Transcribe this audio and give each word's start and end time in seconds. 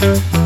Thank 0.00 0.37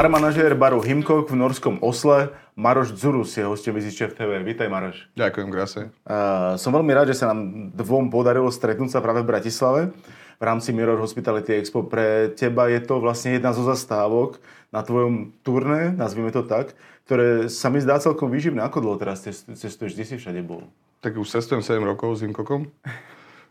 Bar 0.00 0.08
manažér 0.08 0.56
baru 0.56 0.80
Himkok 0.80 1.28
v 1.28 1.36
norskom 1.36 1.76
Osle, 1.84 2.32
Maroš 2.56 2.96
Dzurus 2.96 3.36
je 3.36 3.44
hostom 3.44 3.76
Vizičev 3.76 4.16
TV. 4.16 4.40
Vítaj 4.40 4.72
Maroš. 4.72 5.12
Ďakujem, 5.12 5.52
krásne. 5.52 5.82
Uh, 6.08 6.56
som 6.56 6.72
veľmi 6.72 6.88
rád, 6.96 7.12
že 7.12 7.20
sa 7.20 7.28
nám 7.28 7.68
dvom 7.76 8.08
podarilo 8.08 8.48
stretnúť 8.48 8.96
sa 8.96 9.04
práve 9.04 9.20
v 9.20 9.28
Bratislave 9.28 9.92
v 10.40 10.42
rámci 10.48 10.72
Mirror 10.72 11.04
Hospitality 11.04 11.52
Expo. 11.52 11.84
Pre 11.84 12.32
teba 12.32 12.72
je 12.72 12.80
to 12.80 12.96
vlastne 12.96 13.36
jedna 13.36 13.52
zo 13.52 13.60
zastávok 13.60 14.40
na 14.72 14.80
tvojom 14.80 15.36
turné, 15.44 15.92
nazvime 15.92 16.32
to 16.32 16.48
tak, 16.48 16.72
ktoré 17.04 17.52
sa 17.52 17.68
mi 17.68 17.84
zdá 17.84 18.00
celkom 18.00 18.32
výživné. 18.32 18.64
Ako 18.64 18.80
dlho 18.80 18.96
teraz 18.96 19.20
cestuješ? 19.28 20.00
Kde 20.00 20.04
si 20.08 20.16
všade 20.16 20.40
bol? 20.40 20.64
Tak 21.04 21.12
už 21.20 21.28
cestujem 21.28 21.60
7 21.60 21.76
rokov 21.84 22.16
s 22.16 22.24
Himkokom. 22.24 22.72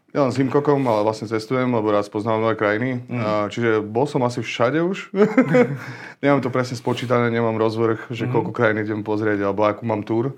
Ja 0.09 0.25
len 0.25 0.33
s 0.33 0.41
Himkokom, 0.41 0.81
ale 0.89 1.05
vlastne 1.05 1.29
cestujem, 1.29 1.69
lebo 1.69 1.93
raz 1.93 2.09
poznám 2.09 2.41
nové 2.41 2.55
krajiny. 2.57 3.05
Mm. 3.05 3.53
čiže 3.53 3.85
bol 3.85 4.09
som 4.09 4.25
asi 4.25 4.41
všade 4.41 4.81
už. 4.81 5.13
nemám 6.25 6.41
to 6.41 6.49
presne 6.49 6.73
spočítané, 6.73 7.29
nemám 7.29 7.61
rozvrh, 7.61 8.09
že 8.09 8.25
mm. 8.25 8.31
koľko 8.33 8.51
krajín 8.51 8.81
idem 8.81 9.05
pozrieť, 9.05 9.45
alebo 9.45 9.69
akú 9.69 9.85
mám 9.85 10.01
túr. 10.01 10.33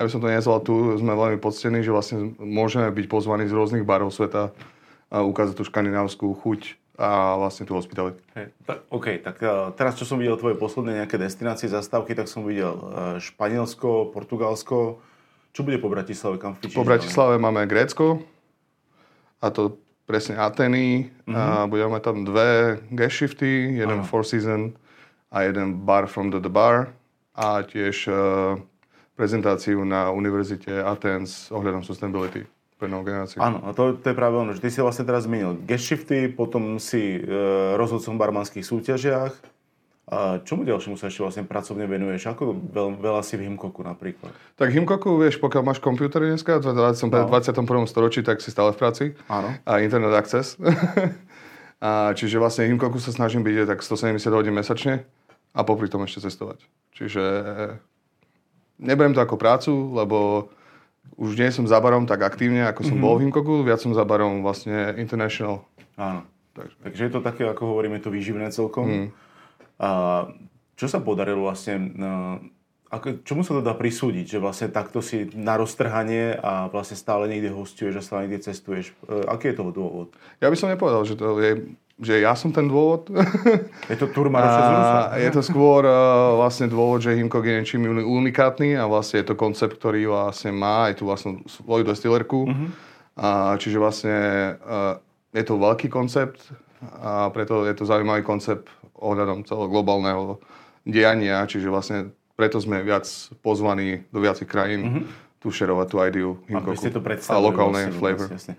Aby 0.00 0.08
som 0.08 0.24
to 0.24 0.32
nezval 0.32 0.64
tu, 0.64 0.96
sme 0.96 1.12
veľmi 1.12 1.36
poctení, 1.36 1.84
že 1.84 1.92
vlastne 1.92 2.32
môžeme 2.40 2.88
byť 2.88 3.06
pozvaní 3.12 3.44
z 3.44 3.52
rôznych 3.52 3.84
barov 3.84 4.08
sveta 4.08 4.56
a 5.12 5.20
ukázať 5.20 5.52
tú 5.60 5.68
škandinávskú 5.68 6.32
chuť 6.40 6.80
a 7.00 7.36
vlastne 7.36 7.64
tú 7.64 7.76
hospitality. 7.76 8.20
Hey, 8.36 8.52
tak, 8.64 8.84
OK, 8.92 9.20
tak 9.24 9.36
uh, 9.40 9.72
teraz 9.72 9.96
čo 9.96 10.04
som 10.04 10.20
videl 10.20 10.36
tvoje 10.36 10.56
posledné 10.56 11.04
nejaké 11.04 11.16
destinácie, 11.16 11.68
zastávky, 11.68 12.12
tak 12.12 12.28
som 12.28 12.44
videl 12.44 12.76
uh, 12.76 13.16
Španielsko, 13.16 14.12
Portugalsko. 14.12 15.00
Čo 15.52 15.60
bude 15.64 15.80
po 15.80 15.88
Bratislave? 15.88 16.36
Kam 16.36 16.56
po 16.60 16.84
Bratislave 16.86 17.40
máme 17.40 17.64
Grécko, 17.64 18.20
a 19.40 19.46
to 19.50 19.80
presne 20.04 20.36
Ateny. 20.36 21.08
Mm-hmm. 21.24 21.34
A 21.34 21.42
mhm. 21.64 21.66
budeme 21.70 21.90
mať 21.94 22.02
tam 22.02 22.16
dve 22.26 22.82
guest 22.90 23.16
shifty, 23.16 23.78
jeden 23.78 24.02
ano. 24.02 24.08
Four 24.08 24.26
Season 24.26 24.74
a 25.30 25.46
jeden 25.46 25.86
Bar 25.86 26.10
from 26.10 26.34
the, 26.34 26.42
the 26.42 26.50
Bar 26.50 26.90
a 27.38 27.62
tiež 27.62 28.10
uh, 28.10 28.58
prezentáciu 29.14 29.86
na 29.86 30.10
Univerzite 30.10 30.82
Athens 30.82 31.48
ohľadom 31.54 31.86
sustainability 31.86 32.42
pre 32.74 32.90
novú 32.90 33.06
generáciu. 33.06 33.38
Áno, 33.38 33.62
a 33.62 33.76
to, 33.76 33.94
to 34.00 34.10
je 34.10 34.16
práve 34.16 34.34
ono, 34.40 34.56
že 34.56 34.64
ty 34.64 34.72
si 34.72 34.80
vlastne 34.82 35.04
teraz 35.06 35.28
zmenil 35.28 35.54
guest 35.68 35.86
shifty, 35.86 36.32
potom 36.32 36.82
si 36.82 37.22
uh, 37.22 37.78
rozhodcom 37.78 38.18
v 38.18 38.22
barmanských 38.26 38.66
súťažiach, 38.66 39.32
a 40.10 40.42
čomu 40.42 40.66
ďalšiemu 40.66 40.98
sa 40.98 41.06
ešte 41.06 41.22
vlastne 41.22 41.46
pracovne 41.46 41.86
venuješ? 41.86 42.34
Ako 42.34 42.50
veľ, 42.50 42.98
veľa 42.98 43.22
si 43.22 43.38
v 43.38 43.46
Himkoku 43.46 43.86
napríklad? 43.86 44.34
Tak 44.58 44.74
Himkoku, 44.74 45.14
vieš, 45.14 45.38
pokiaľ 45.38 45.62
máš 45.62 45.78
počítač 45.78 46.34
dneska, 46.34 46.58
v 46.58 46.74
21. 46.74 47.54
No. 47.54 47.86
storočí, 47.86 48.26
tak 48.26 48.42
si 48.42 48.50
stále 48.50 48.74
v 48.74 48.78
práci. 48.82 49.04
Áno. 49.30 49.54
A 49.62 49.78
internet 49.78 50.10
access. 50.18 50.58
a 51.86 52.10
čiže 52.18 52.42
vlastne 52.42 52.66
Himkoku 52.66 52.98
sa 52.98 53.14
snažím 53.14 53.46
byť 53.46 53.70
tak 53.70 53.86
170 53.86 54.18
hodín 54.34 54.58
mesačne 54.58 55.06
a 55.54 55.62
popri 55.62 55.86
tom 55.86 56.02
ešte 56.02 56.26
cestovať. 56.26 56.58
Čiže 56.98 57.22
neberiem 58.82 59.14
to 59.14 59.22
ako 59.22 59.38
prácu, 59.38 59.94
lebo 59.94 60.50
už 61.22 61.38
nie 61.38 61.54
som 61.54 61.70
za 61.70 61.78
barom 61.78 62.10
tak 62.10 62.18
aktívne, 62.26 62.66
ako 62.66 62.82
som 62.82 62.98
mm-hmm. 62.98 63.06
bol 63.06 63.14
v 63.14 63.22
Himkoku, 63.30 63.54
viac 63.62 63.78
som 63.78 63.94
za 63.94 64.02
barom 64.02 64.42
vlastne 64.42 64.98
international. 64.98 65.62
Áno. 65.94 66.26
Takže. 66.50 66.74
Takže 66.82 67.02
je 67.06 67.12
to 67.14 67.20
také, 67.22 67.46
ako 67.46 67.62
hovoríme, 67.78 68.02
to 68.02 68.10
výživné 68.10 68.50
celkom. 68.50 68.86
Mm. 68.90 69.08
A 69.80 69.88
čo 70.76 70.86
sa 70.88 71.00
podarilo 71.00 71.48
vlastne, 71.48 71.92
ako, 72.90 73.22
čomu 73.22 73.46
sa 73.46 73.56
to 73.56 73.62
dá 73.62 73.72
prisúdiť, 73.72 74.36
že 74.36 74.38
vlastne 74.42 74.68
takto 74.68 74.98
si 74.98 75.30
na 75.32 75.54
roztrhanie 75.56 76.34
a 76.36 76.66
vlastne 76.68 76.98
stále 76.98 77.30
niekde 77.30 77.54
hostuješ 77.54 77.94
a 77.96 78.04
stále 78.04 78.20
niekde 78.26 78.50
cestuješ. 78.50 78.92
E, 79.06 79.24
aký 79.30 79.54
je 79.54 79.58
toho 79.62 79.70
dôvod? 79.70 80.08
Ja 80.42 80.50
by 80.50 80.56
som 80.58 80.68
nepovedal, 80.68 81.06
že 81.06 81.14
to 81.14 81.38
je 81.38 81.52
že 82.00 82.16
ja 82.16 82.32
som 82.32 82.48
ten 82.48 82.64
dôvod. 82.64 83.12
Je 83.92 83.96
to 84.00 84.08
tur 84.08 84.32
Maroša 84.32 85.20
Je 85.20 85.28
to 85.36 85.44
skôr 85.44 85.84
uh, 85.84 86.32
vlastne 86.40 86.64
dôvod, 86.72 87.04
že 87.04 87.12
Himkok 87.12 87.44
je 87.44 87.60
niečím 87.60 87.84
unikátny 88.00 88.72
a 88.72 88.88
vlastne 88.88 89.20
je 89.20 89.28
to 89.28 89.36
koncept, 89.36 89.76
ktorý 89.76 90.08
vlastne 90.08 90.56
má 90.56 90.88
aj 90.88 90.96
tú 90.96 91.04
vlastnú 91.04 91.44
svoju 91.44 91.84
destillerku. 91.84 92.48
Uh-huh. 92.48 92.72
A, 93.20 93.52
čiže 93.60 93.76
vlastne 93.76 94.16
uh, 94.64 94.96
je 95.36 95.44
to 95.44 95.60
veľký 95.60 95.92
koncept 95.92 96.40
a 96.80 97.28
preto 97.36 97.68
je 97.68 97.76
to 97.76 97.84
zaujímavý 97.84 98.24
koncept 98.24 98.72
ohľadom 99.00 99.48
celého 99.48 99.68
globálneho 99.72 100.38
diania, 100.84 101.44
čiže 101.48 101.72
vlastne 101.72 102.12
preto 102.36 102.56
sme 102.56 102.80
viac 102.80 103.04
pozvaní 103.44 104.08
do 104.08 104.24
viacich 104.24 104.48
krajín 104.48 104.80
mm-hmm. 104.80 105.04
tu 105.44 105.52
šerovať 105.52 105.86
tú 105.92 105.96
ideu 106.00 106.30
Himkoku 106.48 106.88
a 107.28 107.36
lokálne 107.36 107.92
vlastne, 107.92 108.00
flavor. 108.00 108.28
Jasne. 108.32 108.54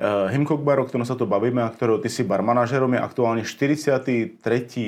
Uh, 0.00 0.32
Himkok 0.32 0.64
bar, 0.64 0.80
o 0.80 0.88
ktorom 0.88 1.04
sa 1.04 1.14
to 1.14 1.28
bavíme 1.28 1.60
a 1.60 1.68
ktorého 1.68 2.00
ty 2.00 2.08
si 2.08 2.24
bar 2.24 2.40
manažerom, 2.40 2.90
je 2.96 3.00
aktuálne 3.04 3.42
43. 3.44 4.40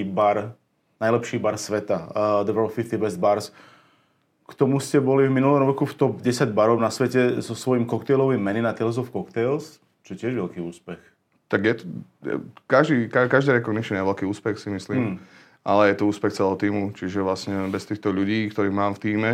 bar, 0.08 0.56
najlepší 0.98 1.36
bar 1.38 1.60
sveta, 1.60 2.08
uh, 2.10 2.40
The 2.42 2.50
World 2.56 2.72
50 2.72 2.96
Best 2.96 3.18
Bars. 3.20 3.52
K 4.48 4.52
tomu 4.56 4.82
ste 4.82 4.98
boli 4.98 5.28
v 5.28 5.36
minulom 5.36 5.62
roku 5.68 5.86
v 5.86 5.94
top 5.94 6.12
10 6.18 6.50
barov 6.50 6.80
na 6.80 6.90
svete 6.90 7.44
so 7.44 7.54
svojím 7.54 7.86
koktejlovým 7.86 8.40
menu 8.40 8.64
na 8.64 8.74
Tales 8.74 8.98
of 8.98 9.12
Cocktails, 9.12 9.78
čo 10.02 10.16
je 10.16 10.18
tiež 10.18 10.34
veľký 10.34 10.58
úspech 10.64 11.12
tak 11.52 11.60
je, 11.60 11.74
každý, 12.64 13.12
každý 13.12 13.60
recognition 13.60 14.00
je 14.00 14.08
veľký 14.08 14.24
úspech, 14.24 14.56
si 14.56 14.72
myslím. 14.72 15.00
Mm. 15.04 15.16
Ale 15.62 15.92
je 15.92 16.00
to 16.00 16.08
úspech 16.08 16.32
celého 16.32 16.56
týmu, 16.56 16.96
čiže 16.96 17.20
vlastne 17.20 17.68
bez 17.68 17.84
týchto 17.84 18.08
ľudí, 18.08 18.48
ktorých 18.48 18.72
mám 18.72 18.96
v 18.96 19.02
týme, 19.04 19.30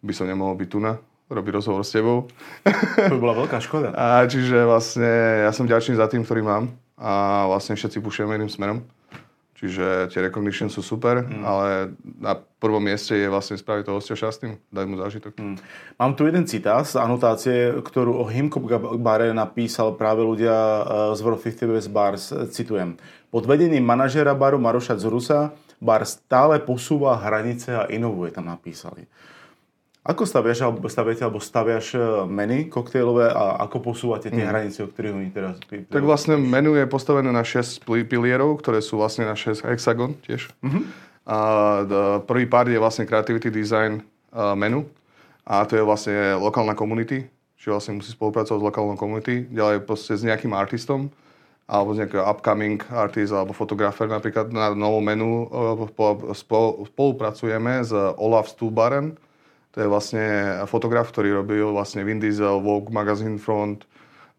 by 0.00 0.12
som 0.14 0.30
nemohol 0.30 0.54
byť 0.54 0.68
tu 0.70 0.78
na 0.78 0.96
robiť 1.28 1.52
rozhovor 1.60 1.84
s 1.84 1.92
tebou. 1.92 2.24
To 2.64 3.12
by 3.12 3.20
bola 3.20 3.34
veľká 3.44 3.60
škoda. 3.60 3.92
A 4.00 4.24
čiže 4.24 4.64
vlastne 4.64 5.44
ja 5.44 5.52
som 5.52 5.68
ďačný 5.68 6.00
za 6.00 6.08
tým, 6.08 6.24
ktorý 6.24 6.40
mám 6.40 6.72
a 6.98 7.44
vlastne 7.46 7.78
všetci 7.78 8.02
pušujeme 8.02 8.34
jedným 8.34 8.50
smerom. 8.50 8.78
Čiže 9.58 10.14
tie 10.14 10.22
recognition 10.22 10.70
sú 10.70 10.86
super, 10.86 11.26
mm. 11.26 11.42
ale 11.42 11.90
na 12.22 12.38
prvom 12.38 12.78
mieste 12.78 13.18
je 13.18 13.26
vlastne 13.26 13.58
spraviť 13.58 13.90
toho 13.90 13.98
hostia 13.98 14.14
šťastným, 14.14 14.54
dať 14.70 14.84
mu 14.86 14.94
zážitok. 14.94 15.34
Mm. 15.34 15.58
Mám 15.98 16.12
tu 16.14 16.30
jeden 16.30 16.46
citát 16.46 16.86
z 16.86 16.94
anotácie, 16.94 17.74
ktorú 17.82 18.22
o 18.22 18.24
Himkop 18.30 18.70
bare 19.02 19.34
napísal 19.34 19.98
práve 19.98 20.22
ľudia 20.22 20.54
eh, 20.54 20.84
z 21.10 21.20
World 21.26 21.42
50 21.42 21.74
Best 21.74 21.90
Bars. 21.90 22.30
Citujem. 22.54 23.02
Pod 23.34 23.50
vedením 23.50 23.82
manažera 23.82 24.30
baru 24.38 24.62
Maroša 24.62 24.94
Zurusa 24.94 25.50
bar 25.82 26.06
stále 26.06 26.62
posúva 26.62 27.18
hranice 27.18 27.74
a 27.74 27.90
inovuje, 27.90 28.30
tam 28.30 28.46
napísali. 28.46 29.10
Ako 30.06 30.24
staviaš, 30.24 30.64
alebo 30.64 30.88
staviate, 30.88 31.22
alebo 31.26 31.40
staviaš 31.42 31.98
e, 31.98 32.00
meny 32.24 32.72
koktejlové 32.72 33.28
a 33.28 33.60
ako 33.68 33.92
posúvate 33.92 34.30
tie 34.30 34.44
mm. 34.46 34.50
hranice, 34.50 34.78
o 34.84 34.88
ktorých 34.88 35.14
oni 35.14 35.30
teraz... 35.34 35.58
Tak 35.68 36.04
vlastne 36.06 36.38
menu 36.38 36.78
je 36.78 36.86
postavené 36.88 37.28
na 37.28 37.44
6 37.44 37.84
pilierov, 37.84 38.62
ktoré 38.62 38.80
sú 38.80 38.96
vlastne 38.96 39.28
na 39.28 39.36
6 39.36 39.68
hexagon 39.68 40.16
tiež. 40.24 40.48
Mm-hmm. 40.64 40.82
A 41.28 41.38
prvý 42.24 42.48
pár 42.48 42.72
je 42.72 42.80
vlastne 42.80 43.04
creativity 43.04 43.52
design 43.52 44.00
menu 44.56 44.88
a 45.44 45.64
to 45.68 45.76
je 45.76 45.84
vlastne 45.84 46.40
lokálna 46.40 46.72
community, 46.72 47.28
čiže 47.60 47.72
vlastne 47.72 47.96
musí 48.00 48.12
spolupracovať 48.12 48.60
s 48.60 48.66
lokálnou 48.68 48.96
community, 48.96 49.44
ďalej 49.52 49.84
proste 49.84 50.16
s 50.16 50.24
nejakým 50.24 50.56
artistom, 50.56 51.12
alebo 51.68 51.92
z 51.92 52.04
nejakého 52.04 52.24
upcoming 52.24 52.80
artist 52.88 53.28
alebo 53.28 53.52
fotografer 53.52 54.08
napríklad 54.08 54.48
na 54.56 54.72
novom 54.72 55.04
menu 55.04 55.44
e, 55.44 56.32
spolupracujeme 56.88 57.84
s 57.84 57.92
Olaf 58.16 58.48
Stulbaren, 58.48 59.20
to 59.72 59.84
je 59.84 59.88
vlastne 59.88 60.24
fotograf, 60.64 61.12
ktorý 61.12 61.44
robil 61.44 61.70
vlastne 61.70 62.02
Vin 62.02 62.18
Diesel, 62.18 62.60
Vogue 62.64 62.88
Magazine 62.88 63.36
Front, 63.36 63.84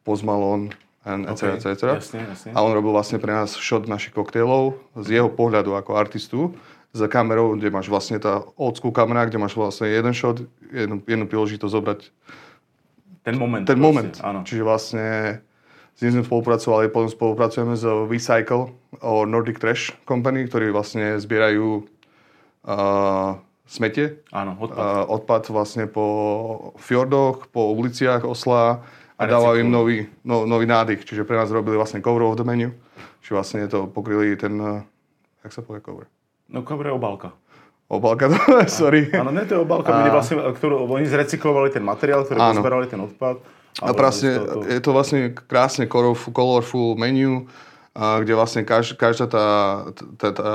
Post 0.03 0.25
Malone, 0.25 0.73
etc. 1.05 1.31
Okay. 1.31 1.49
etc. 1.57 1.67
Jasne, 2.01 2.19
jasne. 2.27 2.49
A 2.53 2.59
on 2.59 2.73
robil 2.73 2.91
vlastne 2.91 3.21
pre 3.21 3.31
nás 3.31 3.55
shot 3.55 3.87
našich 3.87 4.13
koktejlov 4.13 4.77
z 4.99 5.21
jeho 5.21 5.29
pohľadu 5.31 5.77
ako 5.77 5.91
artistu 5.95 6.39
za 6.89 7.05
kamerou, 7.05 7.53
kde 7.53 7.69
máš 7.69 7.85
vlastne 7.87 8.17
tá 8.17 8.41
old 8.57 8.81
kamera, 8.81 9.29
kde 9.29 9.37
máš 9.37 9.53
vlastne 9.53 9.85
jeden 9.85 10.13
shot, 10.13 10.41
jednu, 10.73 11.01
jednu 11.05 11.25
príležitosť 11.29 11.73
zobrať 11.73 11.99
ten 13.23 13.35
moment. 13.37 13.65
Ten 13.67 13.77
moment. 13.77 14.15
Áno. 14.25 14.41
Čiže 14.41 14.63
vlastne 14.65 15.07
s 15.93 15.99
ním 16.01 16.19
sme 16.19 16.23
spolupracovali, 16.23 16.89
potom 16.89 17.11
spolupracujeme 17.11 17.75
s 17.75 17.83
Recycle 17.83 18.71
o 19.03 19.13
Nordic 19.27 19.59
Trash 19.59 19.93
Company, 20.07 20.47
ktorí 20.47 20.71
vlastne 20.71 21.19
zbierajú 21.19 21.83
uh, 22.65 23.37
smete. 23.69 24.25
Áno, 24.33 24.57
odpad. 24.57 24.81
Uh, 24.81 25.05
odpad 25.13 25.43
vlastne 25.53 25.85
po 25.85 26.05
fjordoch, 26.81 27.45
po 27.53 27.69
uliciach 27.77 28.25
Osla 28.25 28.81
a, 29.15 29.23
dávajú 29.29 29.61
im 29.61 29.69
nový, 29.69 29.97
no, 30.25 30.49
nový 30.49 30.65
nádych. 30.65 31.05
Čiže 31.05 31.23
pre 31.23 31.37
nás 31.37 31.53
robili 31.53 31.77
vlastne 31.77 32.01
cover 32.01 32.25
of 32.25 32.35
the 32.35 32.43
menu. 32.43 32.73
Čiže 33.21 33.33
vlastne 33.37 33.59
to 33.69 33.85
pokryli 33.85 34.33
ten, 34.33 34.57
uh, 34.57 34.81
jak 35.45 35.53
sa 35.53 35.61
povie 35.61 35.85
cover? 35.85 36.09
No 36.49 36.65
cover 36.65 36.89
je 36.89 36.93
obálka. 36.97 37.29
Obálka, 37.89 38.29
sorry. 38.69 39.13
Áno, 39.13 39.29
nie 39.29 39.45
to 39.45 39.57
je 39.57 39.61
obálka, 39.61 39.93
a... 39.93 40.09
vlastne, 40.09 40.41
ktorú, 40.41 40.89
oni 40.89 41.05
zrecyklovali 41.05 41.69
ten 41.69 41.85
materiál, 41.85 42.25
ktorý 42.25 42.57
pozberali 42.57 42.85
ten 42.89 43.01
odpad. 43.01 43.37
A, 43.85 43.93
vlastne, 43.93 44.41
to... 44.41 44.65
je 44.65 44.81
to 44.81 44.91
vlastne 44.93 45.19
krásne 45.33 45.85
colorful, 45.85 46.33
colorful 46.33 46.97
menu, 46.97 47.45
kde 47.93 48.33
vlastne 48.33 48.61
každá 48.65 49.25
tá, 49.25 49.45
tá, 50.17 50.27
tá 50.33 50.51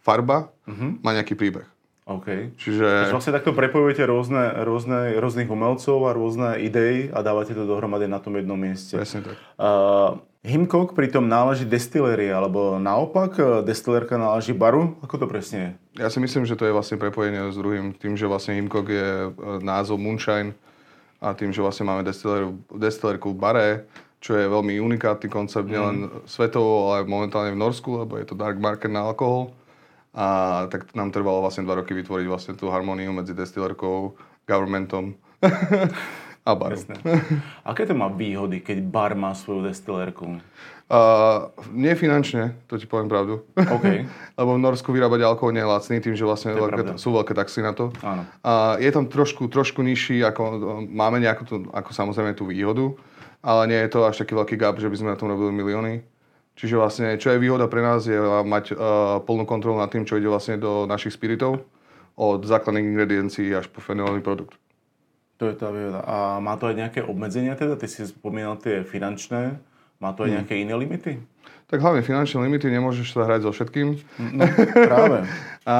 farba 0.00 0.50
uh-huh. 0.66 1.00
má 1.00 1.12
nejaký 1.16 1.36
príbeh. 1.36 1.71
OK. 2.02 2.58
Čiže... 2.58 2.82
Takže 2.82 3.14
vlastne 3.14 3.36
takto 3.38 3.54
prepojujete 3.54 4.02
rôzne, 4.02 4.66
rôzne, 4.66 5.14
rôznych 5.22 5.46
umelcov 5.46 6.02
a 6.02 6.10
rôzne 6.10 6.58
idei 6.58 7.06
a 7.14 7.22
dávate 7.22 7.54
to 7.54 7.62
dohromady 7.62 8.10
na 8.10 8.18
tom 8.18 8.34
jednom 8.34 8.58
mieste. 8.58 8.98
Presne 8.98 9.22
tak. 9.22 9.38
Uh, 9.54 10.18
Himkok 10.42 10.98
pritom 10.98 11.30
náleží 11.30 11.62
destilérii, 11.62 12.34
alebo 12.34 12.74
naopak 12.74 13.38
e, 13.38 13.42
destilérka 13.62 14.18
náleží 14.18 14.50
baru? 14.50 14.98
Ako 14.98 15.14
to 15.14 15.30
presne 15.30 15.78
je? 15.94 16.02
Ja 16.02 16.10
si 16.10 16.18
myslím, 16.18 16.42
že 16.42 16.58
to 16.58 16.66
je 16.66 16.74
vlastne 16.74 16.98
prepojenie 16.98 17.46
s 17.46 17.54
druhým, 17.54 17.94
tým, 17.94 18.18
že 18.18 18.26
vlastne 18.26 18.58
Himkok 18.58 18.86
je 18.90 19.10
e, 19.22 19.28
názov 19.62 20.02
Moonshine 20.02 20.58
a 21.22 21.30
tým, 21.38 21.54
že 21.54 21.62
vlastne 21.62 21.86
máme 21.86 22.02
destilérku 22.74 23.30
v 23.30 23.38
bare, 23.38 23.68
čo 24.18 24.34
je 24.34 24.50
veľmi 24.50 24.82
unikátny 24.82 25.30
koncept, 25.30 25.70
mm. 25.70 25.70
nielen 25.70 26.10
svetovo, 26.26 26.90
ale 26.90 27.06
momentálne 27.06 27.54
v 27.54 27.62
Norsku, 27.62 28.02
lebo 28.02 28.18
je 28.18 28.26
to 28.26 28.34
dark 28.34 28.58
market 28.58 28.90
na 28.90 29.06
alkohol. 29.06 29.54
A 30.12 30.68
tak 30.68 30.92
nám 30.92 31.08
trvalo 31.08 31.40
vlastne 31.40 31.64
dva 31.64 31.80
roky 31.80 31.96
vytvoriť 31.96 32.26
vlastne 32.28 32.52
tú 32.52 32.68
harmóniu 32.68 33.16
medzi 33.16 33.32
destilérkou, 33.32 34.12
governmentom 34.44 35.16
a 36.48 36.50
barom. 36.52 36.76
Jasne. 36.76 37.00
Aké 37.64 37.88
to 37.88 37.96
má 37.96 38.12
výhody, 38.12 38.60
keď 38.60 38.84
bar 38.84 39.16
má 39.16 39.32
svoju 39.32 39.72
destilérku? 39.72 40.36
Uh, 40.92 41.48
nie 41.72 41.96
finančne, 41.96 42.52
to 42.68 42.76
ti 42.76 42.84
poviem 42.84 43.08
pravdu. 43.08 43.40
Okay. 43.56 44.04
Lebo 44.38 44.60
v 44.60 44.60
Norsku 44.60 44.92
vyrábať 44.92 45.24
alkohol 45.24 45.56
nie 45.56 45.64
je 45.64 45.72
lacný, 45.72 45.96
tým, 46.04 46.12
že 46.12 46.28
vlastne 46.28 46.52
veľké, 46.52 47.00
sú 47.00 47.16
veľké 47.16 47.32
taxy 47.32 47.64
na 47.64 47.72
to. 47.72 47.88
Áno. 48.04 48.28
Uh, 48.44 48.76
je 48.76 48.92
tam 48.92 49.08
trošku, 49.08 49.48
trošku 49.48 49.80
nižší, 49.80 50.20
ako, 50.20 50.60
máme 50.92 51.24
nejakú 51.24 51.48
tú, 51.48 51.64
ako 51.72 51.96
samozrejme 51.96 52.36
tú 52.36 52.44
výhodu, 52.44 52.92
ale 53.40 53.72
nie 53.72 53.80
je 53.80 53.88
to 53.88 54.04
až 54.04 54.20
taký 54.20 54.36
veľký 54.36 54.60
gap, 54.60 54.76
že 54.76 54.92
by 54.92 54.96
sme 55.00 55.12
na 55.14 55.18
tom 55.18 55.32
robili 55.32 55.56
milióny. 55.56 56.11
Čiže 56.52 56.74
vlastne, 56.76 57.06
čo 57.16 57.32
je 57.32 57.40
výhoda 57.40 57.64
pre 57.64 57.80
nás, 57.80 58.04
je 58.04 58.16
mať 58.44 58.76
uh, 58.76 58.76
plnú 59.24 59.48
kontrolu 59.48 59.80
nad 59.80 59.88
tým, 59.88 60.04
čo 60.04 60.20
ide 60.20 60.28
vlastne 60.28 60.60
do 60.60 60.84
našich 60.84 61.16
spiritov, 61.16 61.64
od 62.12 62.44
základných 62.44 62.92
ingrediencií 62.92 63.56
až 63.56 63.72
po 63.72 63.80
fenolový 63.80 64.20
produkt. 64.20 64.60
To 65.40 65.48
je 65.48 65.56
tá 65.56 65.72
výhoda. 65.72 66.04
A 66.04 66.38
má 66.38 66.54
to 66.60 66.68
aj 66.68 66.76
nejaké 66.76 67.00
obmedzenia 67.02 67.56
teda? 67.56 67.74
Ty 67.74 67.88
si 67.88 68.04
spomínal 68.04 68.60
tie 68.60 68.84
finančné. 68.84 69.58
Má 69.98 70.12
to 70.12 70.22
aj 70.22 70.28
hmm. 70.28 70.36
nejaké 70.38 70.54
iné 70.60 70.74
limity? 70.76 71.12
Tak 71.72 71.80
hlavne 71.80 72.04
finančné 72.04 72.36
limity, 72.36 72.68
nemôžeš 72.68 73.16
sa 73.16 73.24
hrať 73.24 73.48
so 73.48 73.50
všetkým. 73.50 73.96
No, 74.36 74.44
práve. 74.76 75.24
a, 75.64 75.78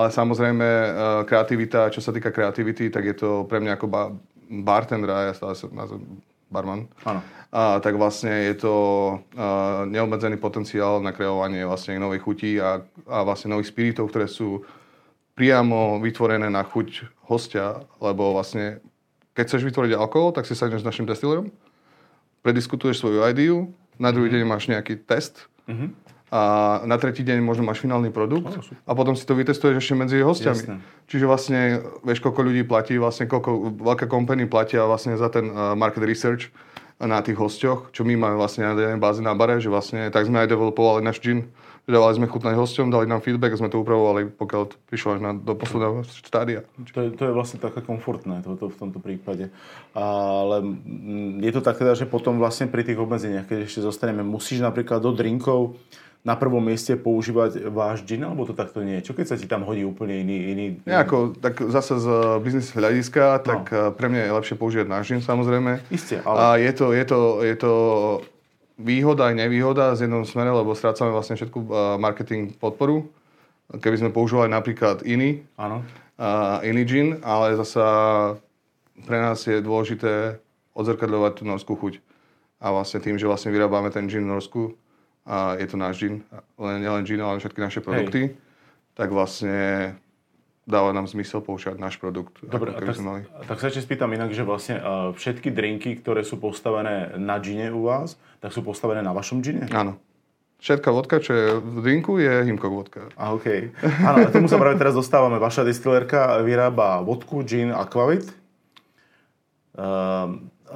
ale 0.00 0.08
samozrejme, 0.08 0.64
e, 0.64 0.88
kreativita, 1.28 1.92
čo 1.92 2.00
sa 2.00 2.08
týka 2.08 2.32
kreativity, 2.32 2.88
tak 2.88 3.04
je 3.04 3.14
to 3.20 3.30
pre 3.44 3.60
mňa 3.60 3.76
ako 3.76 3.86
ba- 3.86 4.16
bartender, 4.48 5.12
ja 5.12 5.36
stále 5.36 5.52
sa 5.52 5.68
nazvem 5.76 6.02
barman. 6.50 6.86
Áno. 7.02 7.20
A, 7.50 7.78
tak 7.82 7.98
vlastne 7.98 8.52
je 8.52 8.54
to 8.62 8.74
a, 9.34 9.84
neobmedzený 9.86 10.38
potenciál 10.38 11.02
na 11.02 11.10
kreovanie 11.10 11.66
vlastne 11.66 11.98
nových 11.98 12.22
chutí 12.22 12.52
a, 12.58 12.82
a 13.06 13.18
vlastne 13.26 13.52
nových 13.52 13.70
spiritov, 13.70 14.10
ktoré 14.10 14.30
sú 14.30 14.62
priamo 15.36 16.00
vytvorené 16.00 16.48
na 16.48 16.64
chuť 16.64 17.12
hostia, 17.28 17.84
lebo 18.00 18.32
vlastne 18.32 18.80
keď 19.36 19.44
chceš 19.52 19.68
vytvoriť 19.68 19.92
alkohol, 20.00 20.32
tak 20.32 20.48
si 20.48 20.56
sadneš 20.56 20.80
s 20.80 20.88
našim 20.88 21.04
destilerom, 21.04 21.52
prediskutuješ 22.40 23.04
svoju 23.04 23.20
ideu, 23.28 23.68
na 24.00 24.08
druhý 24.12 24.32
mm-hmm. 24.32 24.44
deň 24.44 24.52
máš 24.52 24.64
nejaký 24.68 24.96
test 25.04 25.48
mm-hmm. 25.68 26.05
A 26.26 26.40
na 26.82 26.98
tretí 26.98 27.22
deň 27.22 27.38
možno 27.38 27.62
máš 27.62 27.78
finálny 27.78 28.10
produkt 28.10 28.50
oh, 28.50 28.66
a 28.82 28.92
potom 28.98 29.14
si 29.14 29.22
to 29.22 29.38
vytestuješ 29.38 29.78
ešte 29.78 29.94
medzi 29.94 30.16
hostiami. 30.26 30.58
Jasne. 30.58 30.76
Čiže 31.06 31.24
vlastne, 31.30 31.60
vieš, 32.02 32.18
koľko 32.18 32.40
ľudí 32.42 32.66
platí, 32.66 32.98
vlastne 32.98 33.30
koľko 33.30 33.78
veľké 33.78 34.10
kompany 34.10 34.50
platia 34.50 34.82
vlastne 34.90 35.14
za 35.14 35.30
ten 35.30 35.46
uh, 35.54 35.78
market 35.78 36.02
research 36.02 36.50
na 36.98 37.22
tých 37.22 37.38
hostiach, 37.38 37.94
čo 37.94 38.02
my 38.02 38.18
máme 38.18 38.36
vlastne 38.40 38.66
na 38.66 38.74
jednej 38.74 38.98
báze 38.98 39.22
na 39.22 39.36
bare, 39.38 39.62
že 39.62 39.70
vlastne 39.70 40.10
tak 40.10 40.26
sme 40.26 40.42
aj 40.42 40.50
developovali 40.50 41.04
náš 41.04 41.22
gin 41.22 41.46
Dávali 41.86 42.18
sme 42.18 42.26
chutnať 42.26 42.58
hosťom, 42.58 42.90
dali 42.90 43.06
nám 43.06 43.22
feedback 43.22 43.54
a 43.54 43.62
sme 43.62 43.70
to 43.70 43.78
upravovali, 43.78 44.34
pokiaľ 44.34 44.62
to 44.66 44.74
prišlo 44.90 45.08
až 45.14 45.20
na, 45.22 45.30
do 45.30 45.54
posledného 45.54 46.02
štádia. 46.02 46.66
To 46.90 46.98
je, 46.98 47.14
to 47.14 47.30
je 47.30 47.32
vlastne 47.32 47.62
také 47.62 47.78
komfortné 47.78 48.42
to, 48.42 48.58
to 48.58 48.74
v 48.74 48.78
tomto 48.82 48.98
prípade. 48.98 49.54
Ale 49.94 50.66
je 51.46 51.52
to 51.54 51.62
tak 51.62 51.78
teda, 51.78 51.94
že 51.94 52.10
potom 52.10 52.42
vlastne 52.42 52.66
pri 52.66 52.82
tých 52.82 52.98
obmedzeniach, 52.98 53.46
keď 53.46 53.70
ešte 53.70 53.86
zostaneme, 53.86 54.26
musíš 54.26 54.66
napríklad 54.66 54.98
do 54.98 55.14
drinkov 55.14 55.78
na 56.26 56.34
prvom 56.34 56.58
mieste 56.58 56.98
používať 56.98 57.70
váš 57.70 58.02
gin, 58.02 58.26
alebo 58.26 58.42
to 58.42 58.50
takto 58.50 58.82
nie 58.82 58.98
je? 58.98 59.06
Čo 59.06 59.12
keď 59.14 59.26
sa 59.30 59.36
ti 59.38 59.46
tam 59.46 59.62
hodí 59.62 59.86
úplne 59.86 60.26
iný... 60.26 60.36
iný... 60.50 60.64
Nie, 60.82 61.06
ako, 61.06 61.38
tak 61.38 61.62
zase 61.70 62.02
z 62.02 62.06
eh, 62.10 62.42
biznis 62.42 62.74
hľadiska, 62.74 63.46
tak 63.46 63.70
no. 63.70 63.78
Eh, 63.78 63.90
pre 63.94 64.10
mňa 64.10 64.26
je 64.26 64.32
lepšie 64.34 64.56
používať 64.58 64.90
náš 64.90 65.14
gin, 65.14 65.22
samozrejme. 65.22 65.86
Isté, 65.94 66.18
ale... 66.26 66.36
A 66.36 66.44
je 66.58 66.72
to, 66.74 66.90
je 66.90 67.04
to, 67.06 67.18
je 67.46 67.54
to 67.54 67.72
výhoda 68.74 69.30
aj 69.30 69.38
nevýhoda 69.38 69.94
z 69.94 70.10
jednom 70.10 70.26
smere, 70.26 70.50
lebo 70.50 70.74
strácame 70.74 71.14
vlastne 71.14 71.38
všetku 71.38 71.58
uh, 71.64 71.70
marketing 71.96 72.58
podporu. 72.58 73.06
Keby 73.70 73.96
sme 73.98 74.10
používali 74.10 74.50
napríklad 74.50 75.06
iný, 75.06 75.42
Áno. 75.58 75.82
Iný 76.62 76.82
gin, 76.88 77.08
ale 77.20 77.58
zasa 77.60 77.84
pre 79.04 79.20
nás 79.20 79.42
je 79.44 79.60
dôležité 79.60 80.40
odzrkadľovať 80.72 81.32
tú 81.36 81.42
norskú 81.44 81.72
chuť. 81.76 82.00
A 82.56 82.72
vlastne 82.72 83.04
tým, 83.04 83.20
že 83.20 83.28
vlastne 83.28 83.52
vyrábame 83.52 83.92
ten 83.92 84.08
gin 84.08 84.24
v 84.24 84.32
Norsku, 84.32 84.62
a 85.26 85.58
je 85.58 85.66
to 85.66 85.76
náš 85.76 85.94
gin, 85.98 86.22
len, 86.56 86.78
nielen 86.78 87.02
gin, 87.02 87.18
ale 87.18 87.42
všetky 87.42 87.58
naše 87.58 87.80
produkty, 87.82 88.30
Hej. 88.30 88.38
tak 88.94 89.10
vlastne 89.10 89.92
dáva 90.66 90.90
nám 90.94 91.06
zmysel 91.06 91.42
používať 91.42 91.78
náš 91.78 91.98
produkt. 91.98 92.38
Dobre, 92.42 92.74
tak, 92.74 92.98
mali. 93.02 93.26
tak 93.46 93.58
sa 93.58 93.70
ešte 93.70 93.86
spýtam 93.86 94.10
inak, 94.14 94.34
že 94.34 94.42
vlastne 94.42 94.78
uh, 94.78 95.10
všetky 95.14 95.54
drinky, 95.54 95.98
ktoré 95.98 96.26
sú 96.26 96.38
postavené 96.38 97.18
na 97.18 97.38
džine 97.38 97.70
u 97.70 97.86
vás, 97.86 98.18
tak 98.42 98.50
sú 98.50 98.66
postavené 98.66 99.02
na 99.02 99.14
vašom 99.14 99.42
džine? 99.42 99.70
Áno. 99.70 99.98
Všetká 100.56 100.88
vodka, 100.88 101.20
čo 101.20 101.32
je 101.36 101.46
v 101.60 101.78
drinku, 101.84 102.16
je 102.16 102.32
Himkok 102.48 102.72
vodka. 102.72 103.00
A 103.20 103.36
OK. 103.36 103.76
Áno, 104.02 104.24
a 104.24 104.32
tomu 104.32 104.48
sa 104.48 104.56
práve 104.56 104.80
teraz 104.80 104.96
dostávame. 104.96 105.36
Vaša 105.36 105.68
distilérka 105.68 106.40
vyrába 106.40 107.04
vodku, 107.04 107.44
gin, 107.44 107.76
aquavit. 107.76 108.24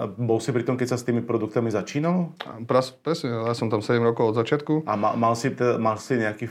Uh, 0.00 0.08
bol 0.08 0.40
si 0.40 0.48
pri 0.48 0.64
tom, 0.64 0.80
keď 0.80 0.96
sa 0.96 0.98
s 0.98 1.04
tými 1.04 1.20
produktami 1.20 1.68
začínalo? 1.68 2.32
Pras, 2.64 2.88
presne, 2.88 3.44
ja 3.44 3.52
som 3.52 3.68
tam 3.68 3.84
7 3.84 4.00
rokov 4.00 4.32
od 4.32 4.36
začiatku. 4.40 4.88
A 4.88 4.96
ma, 4.96 5.12
mal, 5.12 5.36
si 5.36 5.52
te, 5.52 5.76
mal 5.76 6.00
si 6.00 6.16
nejaký 6.16 6.48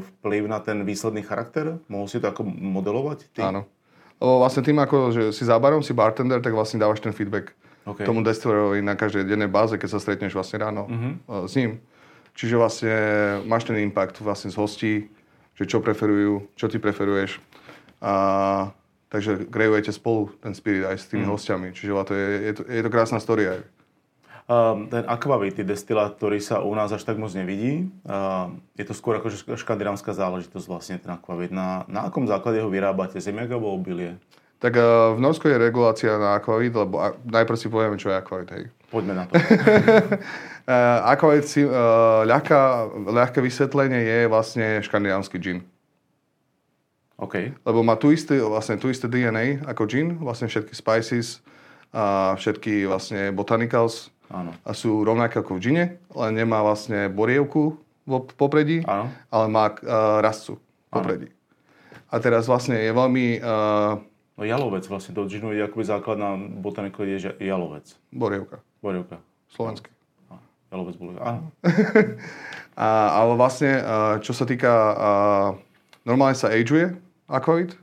vplyv 0.00 0.48
na 0.48 0.64
ten 0.64 0.80
výsledný 0.88 1.20
charakter? 1.20 1.76
Mohol 1.92 2.06
si 2.08 2.16
to 2.16 2.32
ako 2.32 2.48
modelovať? 2.48 3.28
Ty? 3.36 3.52
Áno. 3.52 3.68
Lebo 4.16 4.40
vlastne 4.40 4.64
tým, 4.64 4.80
ako 4.80 4.96
že 5.12 5.22
si 5.36 5.44
za 5.44 5.60
barom, 5.60 5.84
si 5.84 5.92
bartender, 5.92 6.40
tak 6.40 6.56
vlastne 6.56 6.80
dávaš 6.80 7.04
ten 7.04 7.12
feedback 7.12 7.52
okay. 7.86 8.02
tomu 8.08 8.24
destilerovi 8.24 8.82
na 8.82 8.98
každej 8.98 9.28
dennej 9.28 9.46
báze, 9.46 9.76
keď 9.78 9.88
sa 9.94 10.02
stretneš 10.02 10.34
vlastne 10.34 10.58
ráno 10.58 10.88
uh-huh. 10.88 11.46
s 11.46 11.54
ním. 11.54 11.78
Čiže 12.38 12.54
vlastne 12.54 12.94
máš 13.46 13.66
ten 13.66 13.78
impact 13.82 14.22
vlastne 14.22 14.50
z 14.50 14.56
hostí, 14.58 14.94
že 15.58 15.66
čo 15.66 15.82
preferujú, 15.82 16.46
čo 16.54 16.70
ty 16.70 16.78
preferuješ. 16.78 17.42
A 17.98 18.70
Takže 19.08 19.48
kreujete 19.48 19.88
spolu 19.88 20.28
ten 20.44 20.52
spirit 20.52 20.84
aj 20.84 20.96
s 21.00 21.08
tými 21.08 21.24
mm. 21.24 21.32
hostiami. 21.32 21.68
Čiže 21.72 21.92
to 22.04 22.12
je, 22.12 22.28
je, 22.28 22.52
to, 22.60 22.62
je 22.68 22.82
to 22.84 22.90
krásna 22.92 23.16
story 23.16 23.48
aj. 23.48 23.60
Um, 24.48 24.88
ten 24.88 25.04
akvavity 25.04 25.60
destilát, 25.60 26.16
ktorý 26.16 26.40
sa 26.40 26.64
u 26.64 26.72
nás 26.72 26.88
až 26.88 27.04
tak 27.04 27.20
moc 27.20 27.28
nevidí, 27.36 27.92
uh, 28.08 28.48
je 28.80 28.84
to 28.88 28.96
skôr 28.96 29.20
ako 29.20 29.28
škandinávska 29.60 30.16
záležitosť 30.16 30.66
vlastne 30.68 30.96
ten 30.96 31.12
akvavit. 31.12 31.52
Na, 31.52 31.84
na 31.84 32.08
akom 32.08 32.24
základe 32.24 32.64
ho 32.64 32.72
vyrábate? 32.72 33.20
Zemiak 33.20 33.52
alebo 33.52 33.76
obilie? 33.76 34.16
Tak 34.56 34.72
uh, 34.72 35.12
v 35.16 35.20
Norsku 35.20 35.52
je 35.52 35.60
regulácia 35.60 36.16
na 36.16 36.40
akvavit, 36.40 36.72
lebo 36.72 36.96
uh, 36.96 37.12
najprv 37.28 37.60
si 37.60 37.68
povieme, 37.68 38.00
čo 38.00 38.08
je 38.08 38.16
akvavit. 38.16 38.48
Hej. 38.56 38.64
Poďme 38.88 39.20
na 39.20 39.24
to. 39.28 39.36
akvavit, 41.12 41.44
uh, 41.44 42.24
ľahká, 42.24 42.60
ľahké 43.04 43.44
vysvetlenie 43.44 44.00
je 44.00 44.20
vlastne 44.32 44.80
škandinávsky 44.80 45.36
gin. 45.36 45.60
Okay. 47.18 47.50
Lebo 47.66 47.82
má 47.82 47.98
tu 47.98 48.14
isté, 48.14 48.38
vlastne 48.38 48.78
tu 48.78 48.86
isté 48.94 49.10
DNA 49.10 49.66
ako 49.66 49.90
gin, 49.90 50.08
vlastne 50.22 50.46
všetky 50.46 50.70
spices 50.70 51.42
a 51.90 52.38
všetky 52.38 52.86
vlastne 52.86 53.34
botanicals 53.34 54.14
Áno. 54.30 54.54
a 54.62 54.70
sú 54.70 55.02
rovnaké 55.02 55.42
ako 55.42 55.58
v 55.58 55.62
gine, 55.66 55.84
len 56.14 56.32
nemá 56.38 56.62
vlastne 56.62 57.10
borievku 57.10 57.74
v 58.06 58.22
popredí, 58.38 58.86
Áno. 58.86 59.10
ale 59.34 59.44
má 59.50 59.66
uh, 59.66 60.22
rastcu 60.22 60.62
v 60.62 60.88
popredí. 60.94 61.28
A 62.08 62.22
teraz 62.22 62.46
vlastne 62.46 62.78
je 62.78 62.92
veľmi... 62.94 63.42
Uh, 63.42 63.98
no 64.38 64.42
jalovec 64.46 64.86
vlastne, 64.86 65.10
to 65.10 65.26
ginu 65.26 65.50
je 65.50 65.66
akoby 65.66 65.84
základná 65.84 66.38
botanika 66.38 67.02
je 67.02 67.34
jalovec. 67.42 67.98
Borievka. 68.14 68.62
Borievka. 68.78 69.18
Slovenský. 69.50 69.90
Jalovec 70.70 70.94
bol. 71.00 71.16
Áno. 71.18 71.50
a, 72.78 72.86
ale 73.10 73.32
vlastne, 73.34 73.82
uh, 73.82 74.14
čo 74.22 74.30
sa 74.30 74.46
týka... 74.46 74.70
Uh, 74.94 75.48
normálne 76.08 76.36
sa 76.36 76.48
ageuje, 76.48 76.96
Akvavit? 77.28 77.76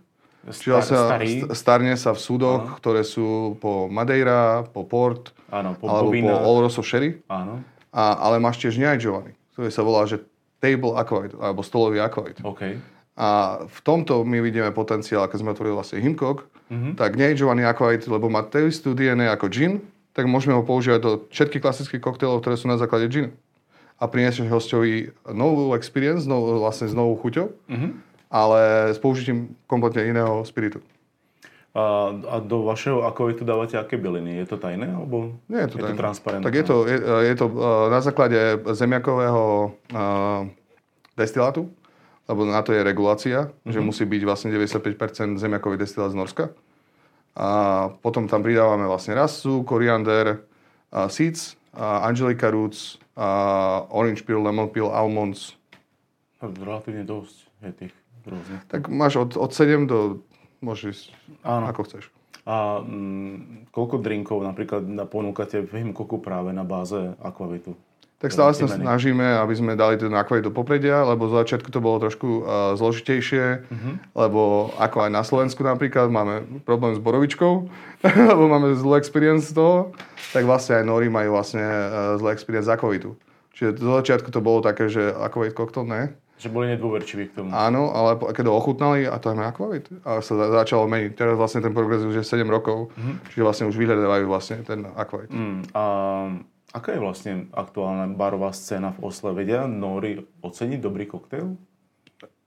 Star, 0.46 0.86
sa, 0.86 1.10
starý. 1.10 1.42
starne 1.58 1.94
sa 1.98 2.14
v 2.14 2.22
súdoch, 2.22 2.70
áno. 2.70 2.78
ktoré 2.78 3.02
sú 3.02 3.58
po 3.58 3.90
Madeira, 3.90 4.62
po 4.70 4.86
Port, 4.86 5.34
áno, 5.50 5.74
po 5.74 5.90
alebo 5.90 6.14
Bobina. 6.14 6.38
po 6.38 6.46
Oloroso 6.46 6.86
Sherry. 6.86 7.18
Áno. 7.26 7.66
A, 7.90 8.30
ale 8.30 8.38
máš 8.38 8.62
tiež 8.62 8.78
neageovaný, 8.78 9.34
ktorý 9.58 9.70
sa 9.74 9.82
volá, 9.82 10.06
že 10.06 10.22
Table 10.62 10.94
Aquavit, 11.02 11.34
alebo 11.34 11.66
stolový 11.66 11.98
Aquavit. 11.98 12.38
Okay. 12.46 12.78
A 13.16 13.64
v 13.64 13.80
tomto 13.82 14.28
my 14.28 14.44
vidíme 14.44 14.70
potenciál, 14.76 15.26
keď 15.32 15.40
sme 15.40 15.54
otvorili 15.56 15.74
vlastne 15.74 16.04
Himkok, 16.04 16.46
mm-hmm. 16.68 16.94
tak 17.00 17.16
neageovaný 17.16 17.64
aquavit, 17.64 18.04
lebo 18.12 18.28
má 18.28 18.44
tú 18.44 18.68
istú 18.68 18.92
DNA 18.92 19.32
ako 19.32 19.48
gin, 19.48 19.74
tak 20.12 20.28
môžeme 20.28 20.52
ho 20.52 20.68
používať 20.68 21.00
do 21.00 21.12
všetkých 21.32 21.64
klasických 21.64 22.04
koktélov, 22.04 22.44
ktoré 22.44 22.60
sú 22.60 22.68
na 22.68 22.76
základe 22.76 23.08
gin. 23.08 23.32
A 23.96 24.12
priniesť 24.12 24.44
hostovi 24.52 25.16
novú 25.32 25.72
experience, 25.80 26.28
novú, 26.28 26.60
vlastne 26.60 26.92
s 26.92 26.96
novou 26.96 27.16
chuťou, 27.16 27.56
mm-hmm. 27.72 27.92
Ale 28.36 28.92
s 28.92 29.00
použitím 29.00 29.56
kompletne 29.64 30.04
iného 30.12 30.44
spiritu. 30.44 30.84
A, 31.76 32.12
a 32.12 32.36
do 32.40 32.68
vašeho 32.68 33.04
akovitu 33.04 33.44
dávate 33.44 33.76
aké 33.76 33.96
byliny? 34.00 34.40
Je 34.44 34.48
to 34.48 34.56
tajné? 34.60 34.92
Alebo 34.96 35.40
Nie 35.48 35.68
je 35.68 35.76
to, 35.76 35.78
je 35.80 35.92
to 35.92 36.00
transparentné? 36.00 36.48
Tak 36.48 36.56
je 36.56 36.66
to, 36.68 36.76
je, 36.88 36.98
je 37.04 37.36
to 37.36 37.46
na 37.92 38.00
základe 38.00 38.40
zemiakového 38.76 39.76
uh, 39.92 40.48
destilátu, 41.20 41.68
lebo 42.32 42.48
na 42.48 42.64
to 42.64 42.72
je 42.72 42.80
regulácia, 42.80 43.52
mm-hmm. 43.52 43.72
že 43.72 43.80
mhm. 43.80 43.86
musí 43.88 44.04
byť 44.08 44.22
vlastne 44.24 44.50
95% 44.56 45.36
zemiakový 45.36 45.76
destilát 45.80 46.12
z 46.12 46.20
Norska. 46.20 46.46
A 47.36 47.48
potom 48.00 48.32
tam 48.32 48.40
pridávame 48.40 48.88
vlastne 48.88 49.12
rasu, 49.12 49.68
koriander, 49.68 50.48
uh, 50.96 51.12
seeds, 51.12 51.60
uh, 51.76 52.08
angelica 52.08 52.48
roots, 52.48 53.04
uh, 53.20 53.84
orange 53.92 54.24
peel, 54.24 54.40
lemon 54.40 54.72
peel, 54.72 54.88
almonds. 54.88 55.60
Relatívne 56.40 57.04
dosť 57.04 57.36
je 57.68 57.72
tých 57.84 57.94
rôznych. 58.30 58.62
Tak 58.70 58.90
máš 58.90 59.22
od, 59.22 59.32
od 59.38 59.52
7 59.54 59.86
do 59.86 60.26
Môžeš 60.64 61.14
Áno. 61.46 61.70
ako 61.70 61.86
chceš. 61.86 62.04
A 62.46 62.82
mm, 62.82 63.70
koľko 63.74 64.02
drinkov 64.02 64.42
napríklad 64.46 64.86
ponúkate 65.10 65.66
v 65.66 65.82
Himkoku 65.82 66.22
práve 66.22 66.54
na 66.54 66.62
báze 66.62 67.18
akvavitu? 67.22 67.74
Tak 68.16 68.32
stále 68.32 68.56
sa 68.56 68.66
snažíme, 68.66 69.22
aby 69.22 69.54
sme 69.54 69.76
dali 69.76 70.00
ten 70.00 70.10
akvavit 70.16 70.48
do 70.48 70.54
popredia, 70.54 71.04
lebo 71.04 71.28
z 71.28 71.46
začiatku 71.46 71.68
to 71.68 71.84
bolo 71.84 72.00
trošku 72.00 72.28
uh, 72.42 72.74
zložitejšie, 72.80 73.68
uh-huh. 73.68 73.94
lebo 74.16 74.72
ako 74.80 75.06
aj 75.06 75.12
na 75.12 75.22
Slovensku 75.22 75.62
napríklad 75.62 76.08
máme 76.08 76.64
problém 76.64 76.96
s 76.96 77.02
borovičkou, 77.04 77.68
lebo 78.32 78.44
máme 78.48 78.72
zlú 78.80 78.96
experience 78.96 79.52
z 79.52 79.60
toho, 79.60 79.92
tak 80.32 80.48
vlastne 80.48 80.80
aj 80.80 80.88
Nori 80.88 81.12
majú 81.12 81.36
vlastne 81.36 81.62
uh, 81.62 82.16
zlú 82.16 82.32
experience 82.32 82.72
z 82.72 82.74
akvavitu. 82.80 83.20
Čiže 83.52 83.84
z 83.84 83.84
začiatku 83.84 84.32
to 84.32 84.40
bolo 84.40 84.64
také, 84.64 84.88
že 84.88 85.12
akvavit 85.12 85.52
koktel 85.52 85.84
ne, 85.84 86.16
že 86.36 86.52
boli 86.52 86.68
nedôverčiví 86.76 87.32
k 87.32 87.42
tomu. 87.42 87.50
Áno, 87.56 87.96
ale 87.96 88.20
keď 88.20 88.52
ho 88.52 88.60
ochutnali, 88.60 89.08
a 89.08 89.16
to 89.24 89.32
je 89.32 89.40
akvavit. 89.40 89.88
A 90.04 90.20
sa 90.20 90.36
začalo 90.36 90.84
meniť. 90.92 91.16
Teraz 91.16 91.40
vlastne 91.40 91.64
ten 91.64 91.72
progres 91.72 92.04
už 92.04 92.20
je 92.20 92.26
7 92.28 92.44
rokov, 92.52 92.92
mm-hmm. 92.92 93.32
čiže 93.32 93.44
vlastne 93.44 93.66
už 93.72 93.80
vyhľadávajú 93.80 94.26
vlastne 94.28 94.60
ten 94.68 94.84
akvavit. 94.84 95.32
Mm, 95.32 95.64
a 95.72 95.84
aká 96.76 96.92
je 96.92 97.00
vlastne 97.00 97.34
aktuálna 97.56 98.12
barová 98.20 98.52
scéna 98.52 98.92
v 98.92 99.08
Osle? 99.08 99.32
Vedia 99.32 99.64
Nóri 99.64 100.28
oceniť 100.44 100.80
dobrý 100.84 101.08
koktejl? 101.08 101.56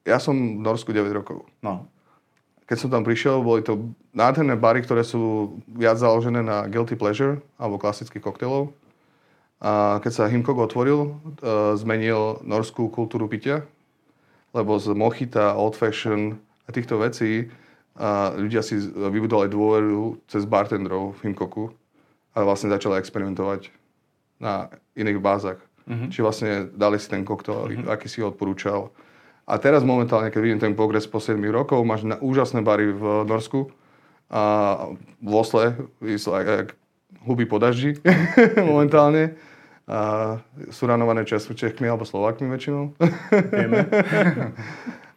Ja 0.04 0.20
som 0.20 0.36
v 0.36 0.60
Norsku 0.60 0.92
9 0.92 1.08
rokov. 1.16 1.48
No. 1.64 1.88
Keď 2.68 2.76
som 2.76 2.92
tam 2.92 3.08
prišiel, 3.08 3.40
boli 3.40 3.64
to 3.64 3.96
nádherné 4.12 4.52
bary, 4.60 4.84
ktoré 4.84 5.00
sú 5.00 5.56
viac 5.64 5.96
založené 5.96 6.44
na 6.44 6.68
guilty 6.68 6.92
pleasure, 6.92 7.40
alebo 7.56 7.80
klasických 7.80 8.20
koktejlov. 8.20 8.76
A 9.64 9.96
keď 10.04 10.12
sa 10.12 10.28
Himkok 10.28 10.60
otvoril, 10.60 11.00
e, 11.08 11.08
zmenil 11.80 12.44
norskú 12.44 12.92
kultúru 12.92 13.24
pitia 13.26 13.64
lebo 14.52 14.78
z 14.80 14.92
mochita, 14.96 15.54
old 15.54 15.76
fashion 15.76 16.40
a 16.64 16.72
týchto 16.72 17.00
vecí 17.00 17.48
a 17.98 18.30
ľudia 18.36 18.62
si 18.62 18.78
vybudovali 18.86 19.50
dôveru 19.50 20.22
cez 20.30 20.46
bartenderov 20.46 21.18
v 21.18 21.30
Himkoku 21.30 21.74
a 22.38 22.46
vlastne 22.46 22.70
začali 22.70 22.94
experimentovať 23.02 23.74
na 24.38 24.70
iných 24.94 25.18
bázach. 25.18 25.58
Mm-hmm. 25.90 26.08
Čiže 26.14 26.22
vlastne 26.22 26.50
dali 26.70 27.02
si 27.02 27.10
ten 27.10 27.26
koktel, 27.26 27.66
mm-hmm. 27.66 27.90
aký 27.90 28.06
si 28.06 28.22
odporúčal. 28.22 28.94
A 29.48 29.56
teraz 29.56 29.82
momentálne, 29.82 30.28
keď 30.28 30.40
vidím 30.44 30.60
ten 30.60 30.76
progres 30.76 31.08
po 31.08 31.18
7 31.18 31.40
rokov, 31.48 31.80
máš 31.82 32.04
na 32.04 32.20
úžasné 32.20 32.60
bary 32.60 32.92
v 32.92 33.24
Norsku 33.24 33.72
a 34.28 34.42
v 35.24 35.32
Osle, 35.32 35.88
like, 36.04 36.76
huby 37.24 37.48
po 37.48 37.56
daždi 37.56 37.96
momentálne 38.70 39.40
a 39.88 40.36
sú 40.68 40.84
ranované 40.84 41.24
alebo 41.24 42.04
Slovákmi 42.04 42.44
väčšinou. 42.44 42.92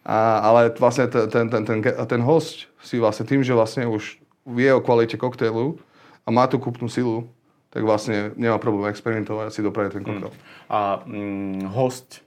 A, 0.01 0.41
ale 0.41 0.73
vlastne 0.81 1.05
ten, 1.05 1.29
ten, 1.29 1.45
ten, 1.45 1.61
ten, 1.61 1.79
ten 1.85 2.21
host 2.25 2.65
si 2.81 2.97
vlastne 2.97 3.21
tým, 3.21 3.45
že 3.45 3.53
vlastne 3.53 3.85
už 3.85 4.17
vie 4.49 4.73
o 4.73 4.81
kvalite 4.81 5.13
koktejlu 5.13 5.77
a 6.25 6.27
má 6.33 6.49
tú 6.49 6.57
kúpnu 6.57 6.89
silu, 6.89 7.29
tak 7.69 7.85
vlastne 7.85 8.33
nemá 8.33 8.57
problém 8.57 8.89
experimentovať 8.89 9.45
a 9.45 9.53
si 9.53 9.61
dopraviť 9.61 9.91
ten 9.93 10.03
koktail. 10.03 10.33
Hmm. 10.33 10.41
A 10.73 10.79
mm, 11.05 11.69
host, 11.69 12.25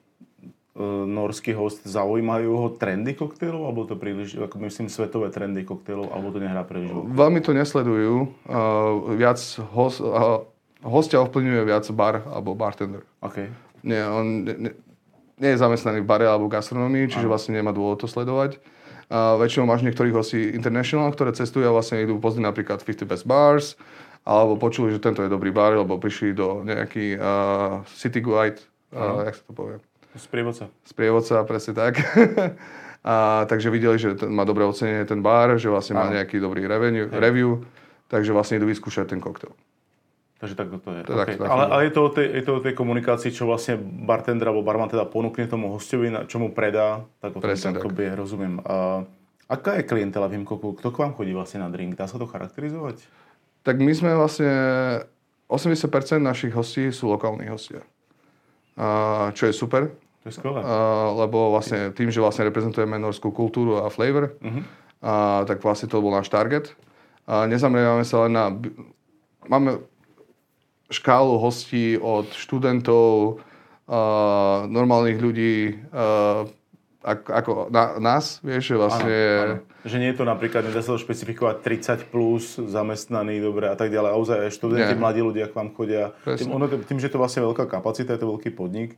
e, 0.78 0.86
norský 0.86 1.50
host, 1.58 1.82
zaujímajú 1.82 2.54
ho 2.54 2.68
trendy 2.78 3.18
koktejlov, 3.18 3.66
alebo 3.66 3.90
to 3.90 3.98
príliš, 3.98 4.38
ako 4.38 4.54
myslím, 4.70 4.86
svetové 4.86 5.34
trendy 5.34 5.66
koktejlov, 5.66 6.14
alebo 6.14 6.30
to 6.30 6.38
nehrá 6.38 6.62
príliš? 6.62 6.94
Veľmi 6.94 7.42
to 7.42 7.50
nesledujú. 7.50 8.30
Uh, 8.46 9.18
viac 9.18 9.42
host, 9.74 9.98
uh, 9.98 10.46
hostia 10.84 11.24
ovplyvňuje 11.24 11.62
viac 11.64 11.84
bar 11.96 12.22
alebo 12.28 12.52
bartender. 12.52 13.02
Okay. 13.24 13.48
Nie, 13.80 14.04
on 14.04 14.44
nie, 14.44 14.72
nie 15.40 15.50
je 15.50 15.58
zamestnaný 15.58 16.04
v 16.04 16.08
bare 16.08 16.28
alebo 16.28 16.46
gastronomii, 16.46 17.10
čiže 17.10 17.26
vlastne 17.26 17.56
nemá 17.56 17.74
dôvod 17.74 18.04
to 18.04 18.08
sledovať. 18.08 18.60
A 19.12 19.36
väčšinou 19.36 19.68
máš 19.68 19.84
niektorých 19.84 20.16
hostí 20.16 20.40
international, 20.56 21.12
ktoré 21.12 21.36
cestujú 21.36 21.68
a 21.68 21.76
vlastne 21.76 22.00
idú 22.00 22.16
pozrieť 22.16 22.48
napríklad 22.48 22.80
50 22.80 23.04
Best 23.04 23.26
Bars, 23.28 23.76
alebo 24.24 24.56
počuli, 24.56 24.88
že 24.96 25.02
tento 25.02 25.20
je 25.20 25.28
dobrý 25.28 25.52
bar, 25.52 25.76
alebo 25.76 26.00
prišli 26.00 26.32
do 26.32 26.64
nejaký 26.64 27.20
uh, 27.20 27.84
City 27.92 28.24
Guide, 28.24 28.64
uh, 28.96 29.28
jak 29.28 29.36
sa 29.36 29.44
to 29.44 29.52
povie? 29.52 29.76
Sprievodca. 30.16 30.70
Sprievodca, 30.86 31.42
presne 31.44 31.74
tak. 31.74 32.00
a, 33.04 33.44
takže 33.50 33.68
videli, 33.68 33.98
že 33.98 34.14
ten, 34.14 34.30
má 34.30 34.46
dobré 34.46 34.64
ocenenie 34.64 35.04
ten 35.04 35.20
bar, 35.20 35.58
že 35.58 35.68
vlastne 35.68 35.98
má 35.98 36.06
nejaký 36.08 36.38
dobrý 36.38 36.64
revenue, 36.64 37.10
review, 37.10 37.66
takže 38.08 38.30
vlastne 38.30 38.62
idú 38.62 38.70
vyskúšať 38.70 39.10
ten 39.10 39.20
koktel. 39.20 39.50
Takže 40.44 40.60
takto 40.60 40.76
to 40.76 40.92
je. 40.92 41.00
To 41.08 41.16
okay. 41.16 41.40
tak, 41.40 41.48
ale, 41.48 41.64
ale 41.72 41.82
je, 41.88 41.92
to 41.96 42.00
o 42.04 42.10
tej, 42.12 42.26
je 42.28 42.42
to 42.44 42.52
o 42.52 42.60
tej 42.60 42.76
komunikácii, 42.76 43.32
čo 43.32 43.48
vlastne 43.48 43.80
bartender 43.80 44.52
alebo 44.52 44.60
barman 44.60 44.92
teda 44.92 45.08
ponúkne 45.08 45.48
tomu 45.48 45.72
hostovi, 45.72 46.12
čo 46.28 46.36
mu 46.36 46.52
predá, 46.52 47.00
tak 47.24 47.32
o 47.32 47.40
tom 47.40 47.48
Presne, 47.48 47.72
tak. 47.72 47.88
By, 47.88 48.12
rozumiem. 48.12 48.60
A, 48.60 49.08
aká 49.48 49.80
je 49.80 49.88
klientela 49.88 50.28
v 50.28 50.36
Himkoku? 50.36 50.76
Kto 50.76 50.92
k 50.92 51.00
vám 51.00 51.16
chodí 51.16 51.32
vlastne 51.32 51.64
na 51.64 51.72
drink? 51.72 51.96
Dá 51.96 52.04
sa 52.04 52.20
to 52.20 52.28
charakterizovať? 52.28 53.00
Tak 53.64 53.80
my 53.80 53.88
sme 53.96 54.12
vlastne, 54.12 54.52
80% 55.48 56.20
našich 56.20 56.52
hostí 56.52 56.92
sú 56.92 57.08
lokálni 57.08 57.48
hostia. 57.48 57.80
A, 58.76 59.32
čo 59.32 59.48
je 59.48 59.56
super. 59.56 59.96
To 59.96 60.24
je 60.28 60.36
skvelé. 60.36 60.60
A, 60.60 61.08
lebo 61.24 61.56
vlastne 61.56 61.88
tým, 61.96 62.12
že 62.12 62.20
vlastne 62.20 62.44
reprezentujeme 62.44 63.00
norskú 63.00 63.32
kultúru 63.32 63.80
a 63.80 63.88
flavor, 63.88 64.36
uh-huh. 64.44 64.60
a, 65.00 65.40
tak 65.48 65.64
vlastne 65.64 65.88
to 65.88 66.04
bol 66.04 66.12
náš 66.12 66.28
target. 66.28 66.76
A 67.24 67.48
nezameriavame 67.48 68.04
sa 68.04 68.28
len 68.28 68.36
na... 68.36 68.52
Máme 69.48 69.93
škálu 70.90 71.40
hostí 71.40 71.96
od 71.96 72.28
študentov, 72.32 73.40
uh, 73.88 74.68
normálnych 74.68 75.18
ľudí, 75.20 75.80
uh, 75.92 76.48
ako, 77.04 77.28
ako 77.28 77.52
na, 77.68 78.00
nás, 78.00 78.40
vieš, 78.40 78.72
že 78.72 78.76
vlastne... 78.80 79.16
Áno, 79.16 79.44
áno. 79.44 79.56
Že 79.84 79.96
nie 80.00 80.08
je 80.08 80.16
to 80.16 80.24
napríklad, 80.24 80.64
nedá 80.64 80.80
sa 80.80 80.96
to 80.96 81.04
špecifikovať 81.04 81.60
30 81.60 82.08
plus, 82.08 82.56
zamestnaný, 82.56 83.44
dobre 83.44 83.68
a 83.68 83.76
tak 83.76 83.92
ďalej. 83.92 84.10
A 84.10 84.16
ozaj 84.16 84.38
študenti, 84.48 84.96
nie. 84.96 85.00
mladí 85.04 85.20
ľudia 85.20 85.52
k 85.52 85.56
vám 85.60 85.76
chodia. 85.76 86.16
Tým, 86.24 86.56
ono, 86.56 86.64
tým, 86.64 86.96
že 86.96 87.12
to 87.12 87.20
vlastne 87.20 87.44
veľká 87.44 87.68
kapacita, 87.68 88.16
je 88.16 88.24
to 88.24 88.32
veľký 88.32 88.56
podnik, 88.56 88.96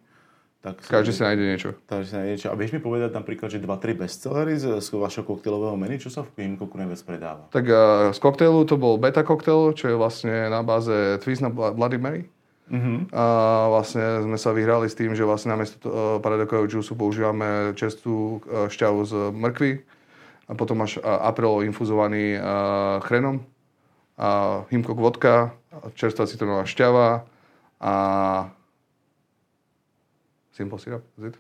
tak 0.65 0.83
každý 0.83 1.15
si 1.15 1.23
nájde 1.23 1.45
niečo. 1.47 1.71
Každý 1.87 2.07
si 2.11 2.15
nájde 2.19 2.31
niečo. 2.35 2.49
A 2.51 2.59
vieš 2.59 2.75
mi 2.75 2.81
povedať 2.83 3.15
napríklad, 3.15 3.49
že 3.55 3.63
2-3 3.63 4.03
bestsellery 4.03 4.59
z, 4.59 4.83
z 4.83 4.89
vašho 4.99 5.23
koktejlového 5.23 5.79
menu, 5.79 6.01
čo 6.03 6.11
sa 6.11 6.27
v 6.27 6.43
Himkoku 6.43 6.75
najviac 6.75 7.01
predáva? 7.07 7.43
Tak 7.55 7.65
uh, 7.71 8.11
z 8.11 8.19
koktejlu 8.19 8.67
to 8.67 8.75
bol 8.75 8.99
beta 8.99 9.23
koktel, 9.23 9.71
čo 9.77 9.95
je 9.95 9.97
vlastne 9.97 10.51
na 10.51 10.67
báze 10.67 11.23
Twist 11.23 11.45
na 11.45 11.55
Bloody 11.55 12.03
Mary. 12.03 12.27
Uh-huh. 12.67 13.07
A 13.15 13.25
vlastne 13.71 14.27
sme 14.27 14.35
sa 14.35 14.51
vyhrali 14.51 14.91
s 14.91 14.99
tým, 14.99 15.15
že 15.15 15.23
vlastne 15.23 15.55
namiesto 15.55 15.79
uh, 15.87 15.93
paradokového 16.19 16.67
džusu 16.67 16.99
používame 16.99 17.71
čerstvú 17.79 18.19
uh, 18.19 18.67
šťavu 18.67 19.01
z 19.07 19.13
mrkvy 19.31 19.73
a 20.51 20.53
potom 20.59 20.83
máš 20.83 20.99
uh, 20.99 21.07
april 21.23 21.63
infuzovaný 21.63 22.35
uh, 22.35 22.99
chrenom 23.07 23.47
a 24.19 24.65
himkok 24.73 24.99
vodka, 24.99 25.55
čerstvá 25.95 26.27
citronová 26.27 26.65
šťava 26.67 27.29
a 27.79 27.95
simple 30.57 30.81
syrup, 30.81 31.05
it? 31.21 31.37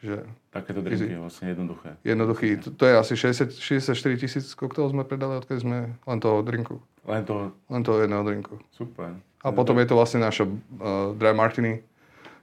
Čiže 0.00 0.24
Takéto 0.48 0.80
drinky 0.80 1.12
je 1.12 1.20
vlastne 1.20 1.52
jednoduché. 1.52 2.00
Jednoduchý. 2.00 2.48
To, 2.64 2.68
to 2.72 2.84
je 2.88 2.94
asi 2.96 3.14
60, 3.20 3.52
64 3.52 4.16
tisíc 4.16 4.46
koktelov 4.56 4.96
sme 4.96 5.04
predali, 5.04 5.36
odkedy 5.36 5.60
sme 5.60 5.78
len 5.92 6.18
toho 6.18 6.40
drinku. 6.40 6.80
Len 7.04 7.20
toho? 7.28 7.52
Len 7.68 7.82
toho 7.84 8.00
jedného 8.00 8.24
drinku. 8.24 8.56
Super. 8.72 9.20
A 9.44 9.48
potom 9.52 9.76
je 9.76 9.86
to 9.88 9.94
vlastne 10.00 10.24
naša 10.24 10.48
uh, 10.48 11.12
dry 11.12 11.36
martini, 11.36 11.84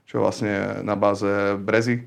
čo 0.06 0.18
je 0.18 0.22
vlastne 0.22 0.52
na 0.86 0.94
báze 0.94 1.58
brezy. 1.58 2.06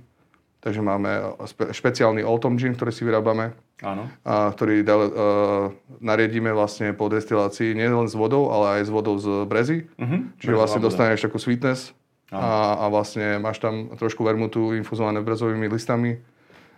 Takže 0.63 0.79
máme 0.79 1.35
spe, 1.49 1.75
špeciálny 1.75 2.23
Oldtom 2.23 2.55
gin, 2.55 2.71
ktorý 2.71 2.91
si 2.95 3.03
vyrábame. 3.03 3.51
Áno. 3.81 4.07
A, 4.21 4.53
ktorý 4.53 4.85
uh, 4.85 5.73
nariadíme 5.99 6.53
vlastne 6.53 6.93
po 6.93 7.09
destilácii 7.09 7.73
nielen 7.73 8.07
s 8.07 8.15
vodou, 8.15 8.53
ale 8.53 8.79
aj 8.79 8.81
s 8.87 8.91
vodou 8.93 9.17
z 9.17 9.43
brezy. 9.49 9.89
Uh-huh. 9.97 10.31
Čiže 10.37 10.53
vlastne 10.53 10.79
dostaneš 10.85 11.25
takú 11.27 11.41
sweetness 11.41 11.97
a, 12.31 12.79
a 12.79 12.85
vlastne 12.87 13.37
máš 13.43 13.59
tam 13.59 13.91
trošku 13.99 14.23
vermutu 14.23 14.71
infuzované 14.73 15.19
brezovými 15.19 15.67
listami 15.67 16.17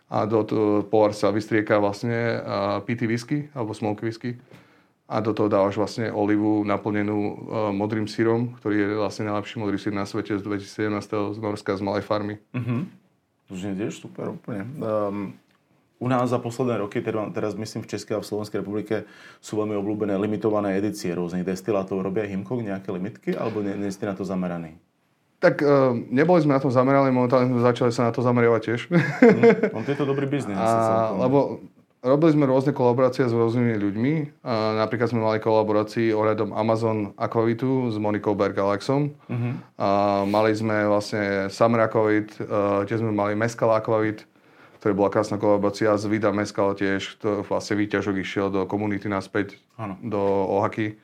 a 0.09 0.25
do 0.25 0.41
toho 0.41 0.65
pohár 0.85 1.13
sa 1.13 1.29
vystrieka 1.29 1.77
vlastne 1.77 2.41
pitý 2.89 3.05
whisky 3.05 3.49
alebo 3.53 3.73
smoky 3.77 4.09
whisky 4.09 4.37
a 5.13 5.19
do 5.19 5.35
toho 5.35 5.51
dávaš 5.51 5.75
vlastne 5.75 6.07
olivu 6.09 6.63
naplnenú 6.63 7.17
uh, 7.19 7.35
modrým 7.75 8.07
sírom, 8.07 8.55
ktorý 8.57 8.75
je 8.79 8.87
vlastne 8.97 9.27
najlepší 9.27 9.55
modrý 9.59 9.77
sír 9.77 9.91
na 9.91 10.07
svete 10.07 10.39
z 10.39 10.41
2017. 10.41 11.35
z 11.35 11.37
Norska, 11.37 11.75
z 11.75 11.81
malej 11.83 12.03
farmy. 12.07 12.39
Uh-huh. 12.55 12.87
To 13.51 13.53
je 13.53 13.75
tiež 13.75 13.93
super 13.99 14.31
úplne. 14.31 14.63
Um, 14.79 15.35
u 15.99 16.07
nás 16.07 16.31
za 16.31 16.39
posledné 16.39 16.81
roky, 16.81 17.03
teda, 17.03 17.29
teraz 17.35 17.53
myslím 17.53 17.83
v 17.83 17.91
Českej 17.93 18.17
a 18.17 18.23
v 18.23 18.27
Slovenskej 18.27 18.59
republike, 18.63 19.03
sú 19.43 19.59
veľmi 19.59 19.75
obľúbené 19.77 20.15
limitované 20.17 20.79
edície 20.79 21.11
rôznych 21.11 21.45
destilátov. 21.45 21.99
Robia 21.99 22.25
Himkok 22.27 22.63
nejaké 22.63 22.89
limitky, 22.91 23.29
alebo 23.35 23.59
nie, 23.59 23.75
nie 23.75 23.91
ste 23.91 24.07
na 24.07 24.15
to 24.15 24.23
zameraní? 24.23 24.79
Tak 25.43 25.59
uh, 25.59 25.91
neboli 26.07 26.39
sme 26.39 26.55
na 26.55 26.63
tom 26.63 26.71
zamerali, 26.71 27.11
momentálne 27.11 27.51
sme 27.51 27.59
začali 27.59 27.91
sa 27.91 28.07
na 28.07 28.15
to 28.15 28.23
zameriavať 28.23 28.61
tiež. 28.63 28.81
Mm, 28.87 29.75
on 29.75 29.83
to 29.83 29.91
je 29.91 29.99
to 29.99 30.07
dobrý 30.07 30.23
biznis. 30.23 30.55
A, 30.55 31.11
lebo 31.19 31.59
robili 31.99 32.31
sme 32.31 32.47
rôzne 32.47 32.71
kolaborácie 32.71 33.27
s 33.27 33.35
rôznymi 33.35 33.75
ľuďmi. 33.75 34.13
A 34.39 34.79
napríklad 34.79 35.11
sme 35.11 35.19
mali 35.19 35.43
kolaborácii 35.43 36.15
ohľadom 36.15 36.55
Amazon 36.55 37.11
Aquavitu 37.19 37.91
s 37.91 37.99
Monikou 37.99 38.39
Bergalaxom. 38.39 39.11
Uh-huh. 39.27 39.53
A 39.75 40.23
mali 40.23 40.55
sme 40.55 40.87
vlastne 40.87 41.51
Summer 41.51 41.91
Aquavit, 41.91 42.39
uh, 42.39 42.87
kde 42.87 43.03
sme 43.03 43.11
mali 43.11 43.35
Mescal 43.35 43.75
Aquavit, 43.75 44.23
ktorá 44.79 44.95
bola 44.95 45.11
krásna 45.11 45.35
kolaborácia 45.35 45.91
s 45.91 46.07
Vida 46.07 46.31
Mescal 46.31 46.71
tiež, 46.71 47.19
to 47.19 47.43
vlastne 47.43 47.79
výťažok 47.83 48.15
išiel 48.15 48.47
do 48.47 48.63
komunity 48.63 49.11
naspäť, 49.11 49.59
ano. 49.75 49.99
do 49.99 50.19
Ohaky. 50.55 50.95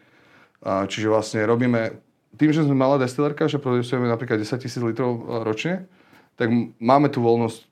A, 0.63 0.87
čiže 0.87 1.11
vlastne 1.11 1.43
robíme 1.43 2.07
tým, 2.37 2.51
že 2.53 2.61
sme 2.67 2.77
malá 2.77 3.01
destilérka, 3.01 3.49
že 3.49 3.57
produkujeme 3.57 4.05
napríklad 4.05 4.37
10 4.37 4.61
tisíc 4.61 4.81
litrov 4.81 5.17
e, 5.17 5.21
ročne, 5.41 5.89
tak 6.37 6.53
máme 6.77 7.09
tu 7.09 7.23
voľnosť 7.25 7.69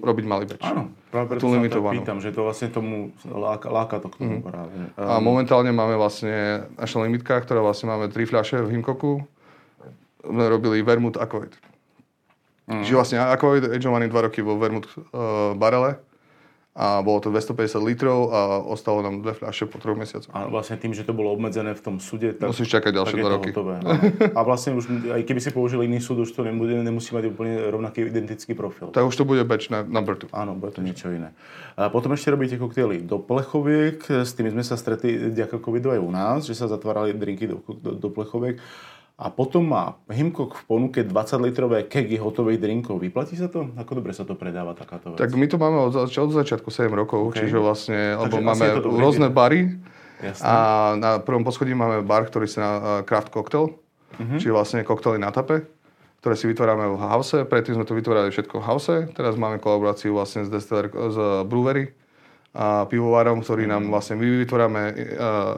robiť 0.00 0.24
malý 0.24 0.48
beč. 0.48 0.64
Áno, 0.64 0.88
práve 1.12 1.36
preto 1.36 1.52
sa 1.52 1.60
tak 1.60 1.84
pýtam, 1.92 2.18
že 2.24 2.32
to 2.32 2.48
vlastne 2.48 2.72
tomu 2.72 3.12
láka, 3.28 3.68
láka 3.68 3.96
to 4.00 4.08
k 4.08 4.16
tomu 4.24 4.40
mm. 4.40 4.44
práve. 4.44 4.72
A 4.96 5.20
momentálne 5.20 5.68
máme 5.68 6.00
vlastne 6.00 6.64
naša 6.80 7.04
limitka, 7.04 7.36
ktorá 7.36 7.60
vlastne 7.60 7.92
máme 7.92 8.08
tri 8.08 8.24
fľaše 8.24 8.64
v 8.64 8.80
Himkoku. 8.80 9.20
My 10.32 10.48
robili 10.48 10.80
vermut 10.80 11.20
akovit. 11.20 11.52
Mm. 12.72 12.88
Čiže 12.88 12.96
vlastne 12.96 13.18
akovit 13.20 13.68
edžovaný 13.68 14.08
dva 14.08 14.32
roky 14.32 14.40
vo 14.40 14.56
vermut 14.56 14.88
uh, 14.88 15.52
barele 15.52 16.00
a 16.70 17.02
bolo 17.02 17.18
to 17.18 17.34
250 17.34 17.82
litrov 17.82 18.30
a 18.30 18.62
ostalo 18.62 19.02
nám 19.02 19.26
dve 19.26 19.34
fľaše 19.34 19.66
po 19.66 19.82
troch 19.82 19.98
mesiacoch. 19.98 20.30
A 20.30 20.46
vlastne 20.46 20.78
tým, 20.78 20.94
že 20.94 21.02
to 21.02 21.10
bolo 21.10 21.34
obmedzené 21.34 21.74
v 21.74 21.82
tom 21.82 21.98
súde, 21.98 22.30
tak, 22.30 22.54
Musíš 22.54 22.70
čakať 22.70 22.94
ďalšie 22.94 23.16
dva 23.18 23.30
roky. 23.34 23.50
Hotové, 23.50 23.82
a 24.38 24.40
vlastne 24.46 24.78
už, 24.78 24.86
aj 25.10 25.22
keby 25.26 25.40
si 25.42 25.50
použil 25.50 25.82
iný 25.82 25.98
súd, 25.98 26.22
už 26.22 26.30
to 26.30 26.46
nebude, 26.46 26.70
nemusí 26.70 27.10
mať 27.10 27.26
úplne 27.26 27.58
rovnaký 27.74 28.06
identický 28.06 28.54
profil. 28.54 28.94
Tak 28.94 29.02
už 29.02 29.18
to 29.18 29.26
bude 29.26 29.42
batch 29.50 29.66
na 29.74 29.82
number 29.82 30.14
two. 30.14 30.30
Áno, 30.30 30.54
bude 30.54 30.70
to 30.70 30.78
niečo 30.78 31.10
iné. 31.10 31.34
A 31.74 31.90
potom 31.90 32.14
ešte 32.14 32.30
robíte 32.30 32.54
koktejly 32.54 33.02
do 33.02 33.18
plechoviek, 33.18 33.98
s 34.06 34.30
tými 34.38 34.54
sme 34.54 34.62
sa 34.62 34.78
stretli 34.78 35.34
ďaká 35.34 35.58
covidu 35.58 35.90
aj 35.90 35.98
u 35.98 36.10
nás, 36.14 36.38
že 36.46 36.54
sa 36.54 36.70
zatvárali 36.70 37.18
drinky 37.18 37.50
do, 37.50 37.58
do, 37.66 37.98
do 37.98 38.08
plechoviek. 38.14 38.62
A 39.20 39.28
potom 39.28 39.68
má 39.68 40.00
Himkok 40.08 40.56
v 40.56 40.62
ponuke 40.64 41.04
20-litrové 41.04 41.84
kegy 41.92 42.16
hotových 42.16 42.56
drinkov. 42.56 43.04
Vyplatí 43.04 43.36
sa 43.36 43.52
to? 43.52 43.68
Ako 43.76 44.00
dobre 44.00 44.16
sa 44.16 44.24
to 44.24 44.32
predáva 44.32 44.72
takáto 44.72 45.12
vec? 45.12 45.20
Tak 45.20 45.36
my 45.36 45.44
to 45.44 45.60
máme 45.60 45.76
od, 45.92 46.08
od 46.08 46.30
začiatku 46.32 46.72
7 46.72 46.88
rokov, 46.88 47.28
okay. 47.28 47.44
čiže 47.44 47.60
vlastne, 47.60 48.16
lebo 48.16 48.40
máme 48.40 48.80
rôzne 48.80 49.28
bary. 49.28 49.76
Jasne. 50.24 50.44
A 50.48 50.54
na 50.96 51.10
prvom 51.20 51.44
poschodí 51.44 51.76
máme 51.76 52.00
bar, 52.00 52.32
ktorý 52.32 52.48
sa 52.48 52.58
na 52.60 52.70
Craft 53.04 53.28
Cocktail, 53.28 53.76
uh-huh. 53.76 54.40
čiže 54.40 54.56
vlastne 54.56 54.80
koktely 54.88 55.20
na 55.20 55.28
tape, 55.28 55.68
ktoré 56.24 56.34
si 56.40 56.48
vytvárame 56.48 56.88
v 56.88 56.96
house. 57.04 57.36
Predtým 57.44 57.76
sme 57.76 57.84
to 57.84 57.92
vytvárali 57.92 58.32
všetko 58.32 58.56
v 58.56 58.64
house. 58.64 58.92
Teraz 59.12 59.36
máme 59.36 59.60
kolaboráciu 59.60 60.16
vlastne 60.16 60.44
s, 60.44 60.52
destiller, 60.52 60.88
s 60.88 61.44
brewery 61.44 61.92
a 62.56 62.88
pivovarom, 62.88 63.44
ktorý 63.44 63.68
nám 63.68 63.84
mhm. 63.84 63.90
vlastne 63.92 64.16
my 64.16 64.48
vytvárame 64.48 64.82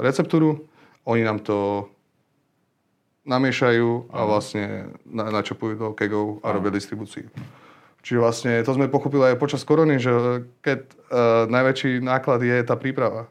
receptúru. 0.02 0.66
Oni 1.06 1.22
nám 1.22 1.46
to 1.46 1.86
namiešajú 3.22 4.10
a 4.10 4.18
vlastne 4.26 4.94
na, 5.06 5.30
načapujú 5.30 5.74
do 5.78 5.88
kegov 5.94 6.42
a 6.42 6.50
robia 6.50 6.74
distribúciu. 6.74 7.30
Čiže 8.02 8.18
vlastne 8.18 8.52
to 8.66 8.74
sme 8.74 8.90
pochopili 8.90 9.30
aj 9.30 9.38
počas 9.38 9.62
korony, 9.62 10.02
že 10.02 10.10
keď 10.58 10.78
uh, 10.82 11.46
najväčší 11.46 12.02
náklad 12.02 12.42
je 12.42 12.58
tá 12.66 12.74
príprava 12.74 13.30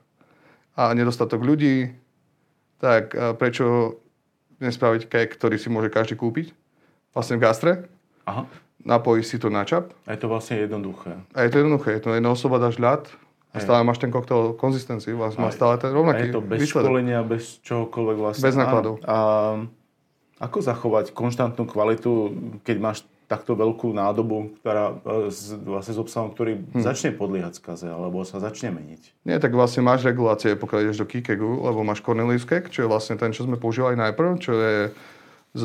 a 0.80 0.96
nedostatok 0.96 1.44
ľudí, 1.44 1.92
tak 2.80 3.12
uh, 3.12 3.36
prečo 3.36 4.00
nespraviť 4.64 5.12
kek, 5.12 5.30
ktorý 5.36 5.60
si 5.60 5.68
môže 5.68 5.92
každý 5.92 6.16
kúpiť? 6.16 6.56
Vlastne 7.12 7.36
v 7.36 7.44
gastre. 7.44 7.72
Aha. 8.24 8.48
Napojíš 8.82 9.36
si 9.36 9.38
to 9.38 9.52
na 9.52 9.68
čap. 9.68 9.92
A 10.08 10.16
je 10.16 10.24
to 10.24 10.32
vlastne 10.32 10.56
jednoduché. 10.56 11.20
A 11.36 11.44
je 11.44 11.52
to 11.52 11.68
jednoduché. 11.68 12.00
Je 12.00 12.02
to 12.02 12.16
jedna 12.16 12.32
osoba 12.32 12.56
dáš 12.58 12.80
ľad, 12.80 13.12
a 13.52 13.60
stále 13.60 13.84
máš 13.84 14.00
ten 14.00 14.08
koktel 14.08 14.56
konzistenciu, 14.56 15.20
vlastne 15.20 15.44
má 15.44 15.52
stále 15.52 15.76
ten 15.76 15.92
rovnaký 15.92 16.24
A 16.24 16.28
je 16.32 16.36
to 16.40 16.44
bez 16.44 16.60
výsledok. 16.64 16.88
školenia, 16.88 17.20
bez 17.28 17.60
čohokoľvek 17.68 18.18
vlastne. 18.18 18.44
Bez 18.48 18.56
nákladov. 18.56 19.04
A, 19.04 19.18
ako 20.42 20.58
zachovať 20.66 21.14
konštantnú 21.14 21.70
kvalitu, 21.70 22.34
keď 22.66 22.78
máš 22.82 22.98
takto 23.30 23.56
veľkú 23.56 23.96
nádobu, 23.96 24.60
ktorá 24.60 25.00
z, 25.32 25.56
vlastne 25.64 25.96
s 25.96 26.00
obsahom, 26.04 26.36
ktorý 26.36 26.60
hm. 26.60 26.84
začne 26.84 27.16
podliehať 27.16 27.64
skaze, 27.64 27.88
alebo 27.88 28.28
sa 28.28 28.44
začne 28.44 28.76
meniť. 28.76 29.24
Nie, 29.24 29.40
tak 29.40 29.56
vlastne 29.56 29.86
máš 29.86 30.04
regulácie, 30.04 30.60
pokiaľ 30.60 30.92
ideš 30.92 31.06
do 31.06 31.08
Kikegu, 31.08 31.64
lebo 31.64 31.86
máš 31.88 32.04
Cornelius 32.04 32.44
Cake, 32.44 32.68
čo 32.68 32.84
je 32.84 32.92
vlastne 32.92 33.16
ten, 33.16 33.32
čo 33.32 33.48
sme 33.48 33.56
používali 33.56 33.96
najprv, 33.96 34.30
čo 34.42 34.52
je 34.52 34.76
z 35.52 35.64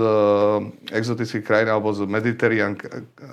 exotických 0.90 1.46
krajín 1.46 1.70
alebo 1.70 1.94
z 1.94 2.10
Mediterranean 2.10 2.74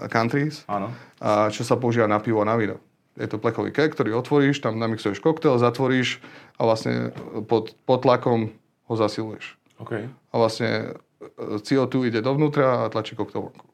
countries, 0.10 0.62
Áno. 0.70 0.94
A 1.18 1.50
čo 1.50 1.66
sa 1.66 1.82
používa 1.82 2.06
na 2.06 2.22
pivo 2.22 2.46
a 2.46 2.50
na 2.50 2.54
víno. 2.54 2.78
Je 3.18 3.26
to 3.30 3.42
plechový 3.42 3.70
kek, 3.70 3.94
ktorý 3.94 4.18
otvoríš, 4.18 4.62
tam 4.62 4.78
namixuješ 4.78 5.22
koktel, 5.22 5.58
zatvoríš 5.58 6.22
a 6.58 6.66
vlastne 6.66 7.14
pod, 7.46 7.74
pod 7.86 8.06
tlakom 8.06 8.54
ho 8.90 8.94
zasiluješ. 8.94 9.58
Okay. 9.82 10.10
A 10.30 10.36
vlastne 10.38 10.98
CO2 11.38 12.10
ide 12.10 12.20
dovnútra 12.22 12.86
a 12.86 12.90
tlačí 12.90 13.16
koktel 13.16 13.50
vonku. 13.50 13.66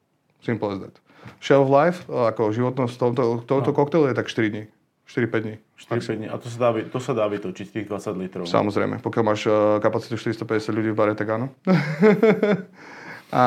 Simple 0.42 0.72
as 0.72 0.80
that. 0.80 0.96
Shelf 1.44 1.68
life, 1.68 2.08
ako 2.08 2.56
životnosť 2.56 2.94
tohoto, 2.96 3.24
tohoto 3.44 3.72
no. 3.72 3.76
koktelu 3.76 4.04
je 4.12 4.16
tak 4.16 4.28
4 4.32 4.50
dní. 4.50 4.64
4-5 5.10 5.42
dní. 5.42 5.56
4-5 5.78 6.18
dní. 6.22 6.28
A 6.30 6.38
to 6.38 6.48
sa, 6.50 6.58
dá, 6.58 6.70
to 6.86 7.00
sa 7.02 7.12
dá 7.18 7.26
vytočiť, 7.26 7.68
tých 7.74 7.86
20 7.90 8.22
litrov. 8.22 8.44
Samozrejme. 8.46 9.02
Pokiaľ 9.02 9.24
máš 9.26 9.50
uh, 9.50 9.82
kapacitu 9.82 10.16
450 10.22 10.70
ľudí 10.70 10.90
v 10.94 10.98
bare, 10.98 11.14
tak 11.18 11.34
áno. 11.34 11.50
a 13.34 13.44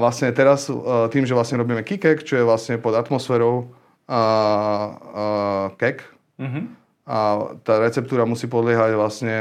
vlastne 0.00 0.32
teraz 0.32 0.72
uh, 0.72 1.12
tým, 1.12 1.28
že 1.28 1.36
vlastne 1.36 1.60
robíme 1.60 1.84
kikek, 1.84 2.24
čo 2.24 2.40
je 2.40 2.44
vlastne 2.48 2.80
pod 2.80 2.96
atmosférou 2.96 3.68
uh, 3.68 3.68
uh, 4.08 5.66
kek, 5.76 6.00
mm-hmm. 6.40 6.64
a 7.04 7.16
tá 7.60 7.74
receptúra 7.84 8.24
musí 8.24 8.48
podliehať 8.48 8.96
vlastne, 8.96 9.36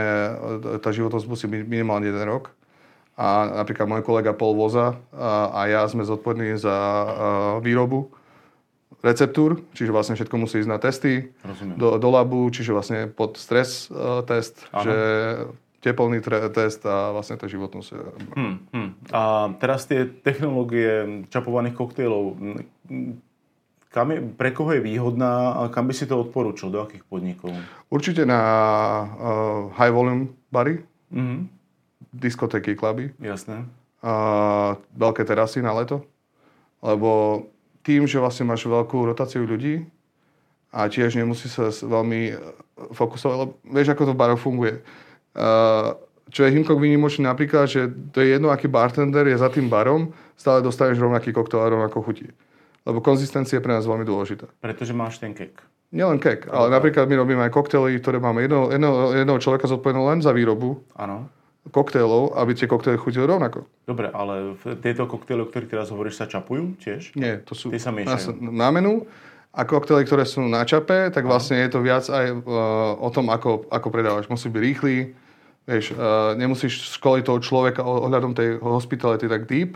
tá 0.84 0.92
životnosť 0.92 1.26
musí 1.28 1.48
byť 1.48 1.62
minimálne 1.72 2.12
jeden 2.12 2.28
rok 2.28 2.52
a 3.22 3.62
napríklad 3.62 3.86
môj 3.86 4.02
kolega 4.02 4.34
Paul 4.34 4.58
Voza 4.58 4.98
a 5.14 5.70
ja 5.70 5.86
sme 5.86 6.02
zodpovední 6.02 6.58
za 6.58 6.74
výrobu 7.62 8.10
receptúr, 9.02 9.62
čiže 9.74 9.94
vlastne 9.94 10.18
všetko 10.18 10.36
musí 10.38 10.62
ísť 10.62 10.70
na 10.70 10.78
testy, 10.78 11.34
do, 11.78 11.98
do 11.98 12.10
labu, 12.14 12.50
čiže 12.54 12.74
vlastne 12.74 13.10
pod 13.10 13.38
stres 13.38 13.90
uh, 13.90 14.22
test, 14.22 14.62
Aha. 14.70 14.82
že 14.86 14.96
teplný 15.82 16.22
tre- 16.22 16.54
test 16.54 16.86
a 16.86 17.10
vlastne 17.10 17.42
tá 17.42 17.50
životnosť. 17.50 17.90
Hmm, 18.38 18.62
hmm. 18.70 18.90
A 19.10 19.50
teraz 19.58 19.90
tie 19.90 20.06
technológie 20.06 21.26
čapovaných 21.34 21.74
koktejlov, 21.74 22.38
kam 23.90 24.08
je, 24.14 24.22
pre 24.22 24.54
koho 24.54 24.78
je 24.78 24.86
výhodná 24.86 25.58
a 25.58 25.74
kam 25.74 25.90
by 25.90 25.98
si 25.98 26.06
to 26.06 26.22
odporúčil, 26.22 26.70
do 26.70 26.86
akých 26.86 27.02
podnikov? 27.10 27.58
Určite 27.90 28.30
na 28.30 28.42
uh, 29.10 29.74
high 29.74 29.90
volume 29.90 30.30
bary. 30.54 30.86
Mm-hmm 31.10 31.61
diskotéky, 32.10 32.74
kluby. 32.74 33.14
Jasné. 33.22 33.70
A 34.02 34.14
veľké 34.98 35.22
terasy 35.24 35.62
na 35.62 35.78
leto. 35.78 36.02
Lebo 36.82 37.44
tým, 37.86 38.10
že 38.10 38.18
vlastne 38.18 38.50
máš 38.50 38.66
veľkú 38.66 39.06
rotáciu 39.06 39.46
ľudí 39.46 39.86
a 40.74 40.90
tiež 40.90 41.18
nemusí 41.18 41.50
sa 41.52 41.70
veľmi 41.70 42.22
e, 42.32 42.36
fokusovať, 42.96 43.36
lebo 43.38 43.52
vieš, 43.68 43.94
ako 43.94 44.04
to 44.10 44.14
v 44.16 44.40
funguje. 44.40 44.74
Uh, 45.32 45.96
čo 46.28 46.44
je 46.44 46.52
Himkok 46.52 46.76
výnimočný 46.76 47.24
napríklad, 47.24 47.72
že 47.72 47.88
to 48.12 48.20
je 48.20 48.36
jedno, 48.36 48.52
aký 48.52 48.68
bartender 48.68 49.24
je 49.28 49.40
za 49.40 49.48
tým 49.48 49.72
barom, 49.72 50.12
stále 50.36 50.60
dostaneš 50.60 51.00
rovnaký 51.00 51.32
koktel 51.32 51.64
a 51.64 51.72
rovnako 51.72 52.04
chutí. 52.04 52.28
Lebo 52.84 53.00
konzistencia 53.00 53.60
je 53.60 53.64
pre 53.64 53.72
nás 53.72 53.88
veľmi 53.88 54.04
dôležitá. 54.04 54.52
Pretože 54.60 54.92
máš 54.92 55.24
ten 55.24 55.32
kek. 55.32 55.56
Nielen 55.96 56.20
kek, 56.20 56.52
ale 56.52 56.68
napríklad 56.68 57.08
my 57.08 57.16
robíme 57.16 57.42
aj 57.48 57.52
koktely, 57.56 57.96
ktoré 58.00 58.20
máme 58.20 58.44
jedno, 58.44 58.72
jedno, 58.72 59.16
jedného 59.16 59.40
človeka 59.40 59.72
zodpovedného 59.72 60.08
len 60.08 60.20
za 60.20 60.36
výrobu. 60.36 60.84
Áno 61.00 61.32
koktélov, 61.70 62.34
aby 62.34 62.58
tie 62.58 62.66
koktejly 62.66 62.98
chutili 62.98 63.30
rovnako. 63.30 63.70
Dobre, 63.86 64.10
ale 64.10 64.58
tieto 64.82 65.06
koktejly, 65.06 65.46
o 65.46 65.50
ktorých 65.50 65.70
teraz 65.70 65.94
hovoríš, 65.94 66.18
sa 66.18 66.26
čapujú 66.26 66.74
tiež? 66.82 67.14
Nie, 67.14 67.38
to 67.46 67.54
sú... 67.54 67.70
Tie 67.70 67.78
sa 67.78 67.94
miešajú. 67.94 68.42
Na, 68.42 68.66
na 68.66 68.70
menu. 68.74 69.06
A 69.52 69.68
koktejly, 69.68 70.08
ktoré 70.08 70.24
sú 70.26 70.42
na 70.48 70.64
čape, 70.64 71.12
tak 71.12 71.28
vlastne 71.28 71.60
je 71.60 71.70
to 71.70 71.84
viac 71.84 72.08
aj 72.08 72.26
uh, 72.34 72.96
o 72.98 73.10
tom, 73.12 73.30
ako, 73.30 73.68
ako 73.68 73.88
predávaš. 73.92 74.32
Musí 74.32 74.48
byť 74.48 74.62
rýchly, 74.64 74.96
vieš, 75.68 75.92
uh, 75.94 76.34
nemusíš 76.40 76.98
školiť 76.98 77.24
toho 77.28 77.40
človeka 77.44 77.84
ohľadom 77.84 78.32
tej 78.32 78.58
hospitality 78.64 79.28
tak 79.28 79.46
deep, 79.52 79.76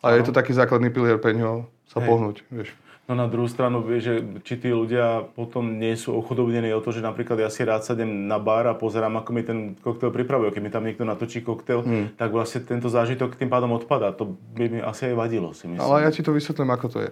ale 0.00 0.16
no. 0.16 0.18
je 0.22 0.30
to 0.30 0.32
taký 0.32 0.54
základný 0.54 0.94
pilier 0.94 1.18
pre 1.18 1.34
ňoho 1.34 1.66
sa 1.90 1.98
Hej. 2.00 2.06
pohnúť, 2.06 2.36
vieš. 2.54 2.70
No 3.06 3.14
na 3.14 3.30
druhú 3.30 3.46
stranu, 3.46 3.86
vieš, 3.86 4.02
že 4.02 4.14
či 4.42 4.54
tí 4.58 4.74
ľudia 4.74 5.30
potom 5.38 5.78
nie 5.78 5.94
sú 5.94 6.10
ochudobnení 6.18 6.74
o 6.74 6.82
to, 6.82 6.90
že 6.90 6.98
napríklad 6.98 7.38
ja 7.38 7.46
si 7.46 7.62
rád 7.62 7.86
sadem 7.86 8.26
na 8.26 8.42
bar 8.42 8.66
a 8.66 8.74
pozerám, 8.74 9.22
ako 9.22 9.30
mi 9.30 9.46
ten 9.46 9.78
koktail 9.78 10.10
pripravuje. 10.10 10.50
Keď 10.50 10.62
mi 10.62 10.74
tam 10.74 10.82
niekto 10.82 11.06
natočí 11.06 11.38
koktail, 11.46 11.86
hmm. 11.86 12.18
tak 12.18 12.34
vlastne 12.34 12.66
tento 12.66 12.90
zážitok 12.90 13.38
tým 13.38 13.46
pádom 13.46 13.70
odpadá. 13.78 14.10
To 14.18 14.34
by 14.58 14.64
mi 14.66 14.80
asi 14.82 15.14
aj 15.14 15.14
vadilo, 15.14 15.54
si 15.54 15.70
myslím. 15.70 15.86
Ale 15.86 16.02
ja 16.02 16.10
ti 16.10 16.26
to 16.26 16.34
vysvetlím, 16.34 16.74
ako 16.74 16.86
to 16.90 16.98
je. 17.06 17.10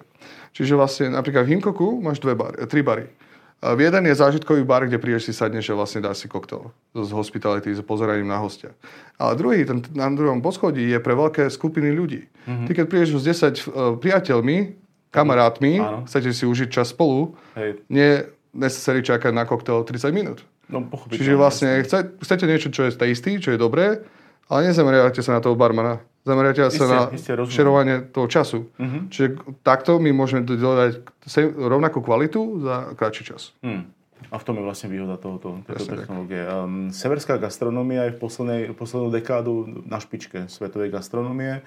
Čiže 0.59 0.74
vlastne 0.74 1.07
napríklad 1.14 1.46
v 1.46 1.50
Hinkoku 1.54 2.02
máš 2.02 2.18
dve 2.18 2.35
bar, 2.35 2.59
tri 2.66 2.83
bary. 2.83 3.07
V 3.64 3.80
jeden 3.80 4.04
je 4.04 4.18
zážitkový 4.18 4.61
bar, 4.66 4.85
kde 4.85 5.00
prídeš 5.00 5.30
si 5.30 5.33
sadneš 5.33 5.72
a 5.72 5.78
vlastne 5.78 6.04
dáš 6.04 6.20
si 6.20 6.28
koktail 6.28 6.68
z 6.92 7.11
hospitality, 7.16 7.72
s 7.72 7.80
pozeraním 7.80 8.28
na 8.28 8.37
hostia. 8.37 8.76
Ale 9.16 9.40
druhý, 9.40 9.64
ten 9.64 9.80
na 9.96 10.11
druhom 10.12 10.44
poschodí 10.44 10.85
je 10.85 11.00
pre 11.00 11.16
veľké 11.16 11.48
skupiny 11.48 11.88
ľudí. 11.96 12.28
Mm-hmm. 12.44 12.66
Ty 12.68 12.72
keď 12.76 12.87
prídeš 12.92 13.11
s 13.16 13.24
10 13.24 13.40
uh, 13.40 13.96
priateľmi, 13.96 14.84
kamarátmi, 15.14 15.79
Áno. 15.79 16.03
chcete 16.11 16.35
si 16.35 16.42
užiť 16.42 16.68
čas 16.74 16.90
spolu, 16.90 17.38
Hej. 17.55 17.87
nie 17.87 18.27
necessary 18.50 19.07
čakať 19.07 19.31
na 19.31 19.46
koktel 19.46 19.87
30 19.87 20.11
minút. 20.11 20.42
No, 20.66 20.83
Čiže 20.90 21.38
vlastne 21.38 21.85
chce, 21.87 22.18
chcete 22.24 22.44
niečo, 22.48 22.68
čo 22.74 22.88
je 22.88 22.96
tasty, 22.96 23.38
čo 23.38 23.55
je 23.55 23.59
dobré, 23.61 24.03
ale 24.48 24.72
nezameriavate 24.72 25.20
sa 25.20 25.37
na 25.37 25.40
toho 25.44 25.55
barmana. 25.55 26.00
Zameriate 26.24 26.72
sa 26.72 26.85
na 26.88 27.00
isté, 27.12 27.37
šerovanie 27.37 28.09
toho 28.09 28.24
času. 28.24 28.72
Uh-huh. 28.81 29.03
Čiže 29.12 29.61
takto 29.61 30.00
my 30.00 30.09
môžeme 30.16 30.40
dodať 30.48 31.05
rovnakú 31.53 32.00
kvalitu 32.00 32.64
za 32.64 32.96
kratší 32.96 33.22
čas. 33.29 33.53
Hmm. 33.61 33.92
A 34.33 34.40
v 34.40 34.44
tom 34.48 34.57
je 34.57 34.64
vlastne 34.64 34.88
výhoda 34.88 35.20
tohoto, 35.20 35.61
tejto 35.68 35.85
technológie. 35.85 36.40
Um, 36.48 36.88
severská 36.88 37.37
gastronomia 37.37 38.09
je 38.09 38.16
v 38.16 38.18
poslednej, 38.24 38.61
poslednú 38.72 39.12
dekádu 39.12 39.85
na 39.85 40.00
špičke 40.00 40.48
svetovej 40.48 40.96
gastronomie 40.96 41.61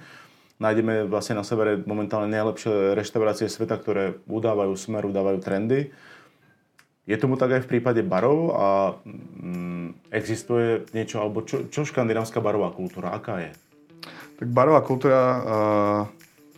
nájdeme 0.57 1.05
vlastne 1.05 1.37
na 1.37 1.45
severe 1.45 1.81
momentálne 1.85 2.29
najlepšie 2.33 2.97
reštaurácie 2.97 3.45
sveta, 3.49 3.77
ktoré 3.77 4.17
udávajú 4.25 4.73
smer, 4.73 5.05
udávajú 5.05 5.39
trendy. 5.41 5.93
Je 7.07 7.15
tomu 7.15 7.39
tak 7.39 7.55
aj 7.55 7.63
v 7.63 7.71
prípade 7.77 8.03
barov 8.03 8.51
a 8.51 8.67
mm, 9.07 10.11
existuje 10.11 10.83
niečo, 10.91 11.23
alebo 11.23 11.45
čo, 11.45 11.71
čo 11.71 11.87
škandinávska 11.87 12.43
barová 12.43 12.73
kultúra, 12.75 13.15
aká 13.15 13.39
je? 13.39 13.51
Tak 14.37 14.47
barová 14.51 14.83
kultúra 14.83 15.21
uh, 15.23 16.01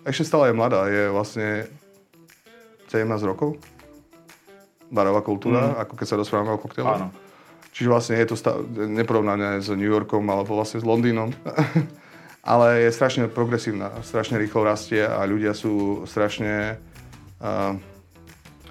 ešte 0.10 0.26
stále 0.26 0.50
je 0.50 0.58
mladá, 0.58 0.90
je 0.90 1.14
vlastne 1.14 1.70
17 2.90 3.06
rokov. 3.30 3.62
Barová 4.90 5.22
kultúra, 5.22 5.70
mm. 5.70 5.86
ako 5.86 5.94
keď 6.02 6.08
sa 6.08 6.18
rozprávame 6.18 6.58
o 6.58 6.60
koktejloch. 6.60 6.98
Áno. 6.98 7.14
Čiže 7.70 7.90
vlastne 7.94 8.16
je 8.18 8.28
to 8.28 8.36
stav, 8.36 8.66
neporovnané 8.74 9.62
s 9.62 9.70
New 9.70 9.86
Yorkom 9.86 10.26
alebo 10.26 10.58
vlastne 10.58 10.82
s 10.82 10.86
Londýnom. 10.88 11.30
ale 12.44 12.88
je 12.88 12.96
strašne 12.96 13.28
progresívna, 13.28 13.92
strašne 14.02 14.40
rýchlo 14.40 14.64
rastie 14.64 15.04
a 15.04 15.24
ľudia 15.28 15.52
sú 15.52 16.06
strašne 16.08 16.80
uh, 17.44 17.76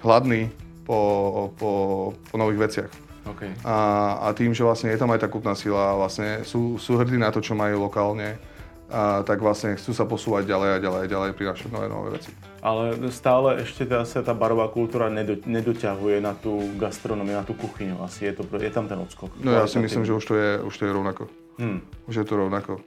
hladní 0.01 0.49
po, 0.85 1.53
po, 1.57 1.71
po 2.17 2.35
nových 2.37 2.59
veciach. 2.69 2.91
Okay. 3.29 3.53
A, 3.61 3.77
a 4.25 4.27
tým, 4.33 4.57
že 4.57 4.65
vlastne 4.65 4.89
je 4.89 4.97
tam 4.97 5.13
aj 5.13 5.21
tá 5.21 5.29
kúpna 5.29 5.53
sila 5.53 5.93
vlastne 5.93 6.41
sú, 6.41 6.81
sú 6.81 6.97
hrdí 6.97 7.19
na 7.21 7.29
to, 7.29 7.45
čo 7.45 7.53
majú 7.53 7.85
lokálne, 7.85 8.41
a 8.89 9.21
tak 9.21 9.37
vlastne 9.37 9.77
chcú 9.77 9.93
sa 9.93 10.09
posúvať 10.09 10.49
ďalej 10.49 10.69
a 10.73 10.77
ďalej 10.81 11.01
a 11.05 11.07
ďalej, 11.13 11.29
prinášať 11.37 11.69
nové, 11.69 11.85
nové 11.85 12.17
veci. 12.17 12.33
Ale 12.65 12.97
stále 13.13 13.61
ešte 13.61 13.85
teda 13.85 14.01
sa 14.01 14.25
tá 14.25 14.33
barová 14.33 14.65
kultúra 14.73 15.13
nedo, 15.13 15.37
nedoťahuje 15.45 16.17
na 16.17 16.33
tú 16.33 16.57
gastronómiu, 16.73 17.37
na 17.37 17.45
tú 17.45 17.53
kuchyňu. 17.53 18.01
Asi 18.01 18.33
je, 18.33 18.41
to, 18.41 18.49
je 18.57 18.71
tam 18.73 18.89
ten 18.89 18.97
odskok. 18.97 19.29
No 19.45 19.53
ja 19.53 19.69
si 19.69 19.77
myslím, 19.77 20.09
že 20.09 20.17
už 20.17 20.25
to 20.25 20.33
je, 20.33 20.49
už 20.65 20.73
to 20.73 20.83
je 20.89 20.91
rovnako. 20.91 21.29
Hmm. 21.61 21.85
Už 22.09 22.17
je 22.17 22.25
to 22.25 22.33
rovnako 22.33 22.81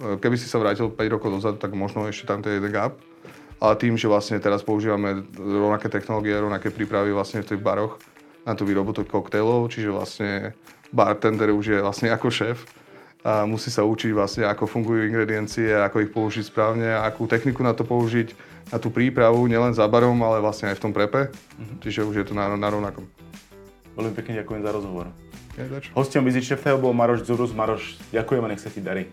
keby 0.00 0.36
si 0.40 0.48
sa 0.48 0.56
vrátil 0.56 0.88
5 0.88 1.14
rokov 1.14 1.28
dozadu, 1.30 1.56
tak 1.60 1.76
možno 1.76 2.08
ešte 2.08 2.24
tam 2.24 2.40
je 2.40 2.56
jeden 2.56 2.72
gap. 2.72 2.96
Ale 3.60 3.76
tým, 3.76 3.92
že 4.00 4.08
vlastne 4.08 4.40
teraz 4.40 4.64
používame 4.64 5.20
rovnaké 5.36 5.92
technológie, 5.92 6.32
rovnaké 6.32 6.72
prípravy 6.72 7.12
vlastne 7.12 7.44
v 7.44 7.54
tých 7.54 7.60
baroch 7.60 8.00
na 8.48 8.56
tú 8.56 8.64
výrobu 8.64 8.96
tých 8.96 9.12
koktejlov, 9.12 9.68
čiže 9.68 9.92
vlastne 9.92 10.56
bartender 10.88 11.52
už 11.52 11.76
je 11.76 11.78
vlastne 11.84 12.08
ako 12.08 12.32
šéf 12.32 12.64
a 13.20 13.44
musí 13.44 13.68
sa 13.68 13.84
učiť 13.84 14.16
vlastne, 14.16 14.48
ako 14.48 14.64
fungujú 14.64 15.04
ingrediencie, 15.04 15.76
ako 15.76 15.96
ich 16.00 16.10
použiť 16.12 16.44
správne, 16.48 16.88
akú 17.04 17.28
techniku 17.28 17.60
na 17.60 17.76
to 17.76 17.84
použiť, 17.84 18.32
na 18.72 18.80
tú 18.80 18.88
prípravu, 18.88 19.44
nielen 19.44 19.76
za 19.76 19.84
barom, 19.84 20.16
ale 20.24 20.40
vlastne 20.40 20.72
aj 20.72 20.80
v 20.80 20.84
tom 20.88 20.92
prepe. 20.96 21.28
Mm-hmm. 21.28 21.78
Čiže 21.84 22.00
už 22.08 22.14
je 22.16 22.24
to 22.24 22.32
na, 22.32 22.48
na 22.56 22.68
rovnakom. 22.72 23.04
Veľmi 23.92 24.16
pekne 24.16 24.40
ďakujem 24.40 24.62
za 24.64 24.72
rozhovor. 24.72 25.06
Hostom 25.92 26.24
Visit 26.24 26.56
bol 26.80 26.96
Maroš 26.96 27.28
Zurus. 27.28 27.52
Maroš, 27.52 28.00
ďakujem 28.08 28.40
a 28.40 28.48
nech 28.48 28.62
sa 28.62 28.72
ti 28.72 28.80
darí. 28.80 29.12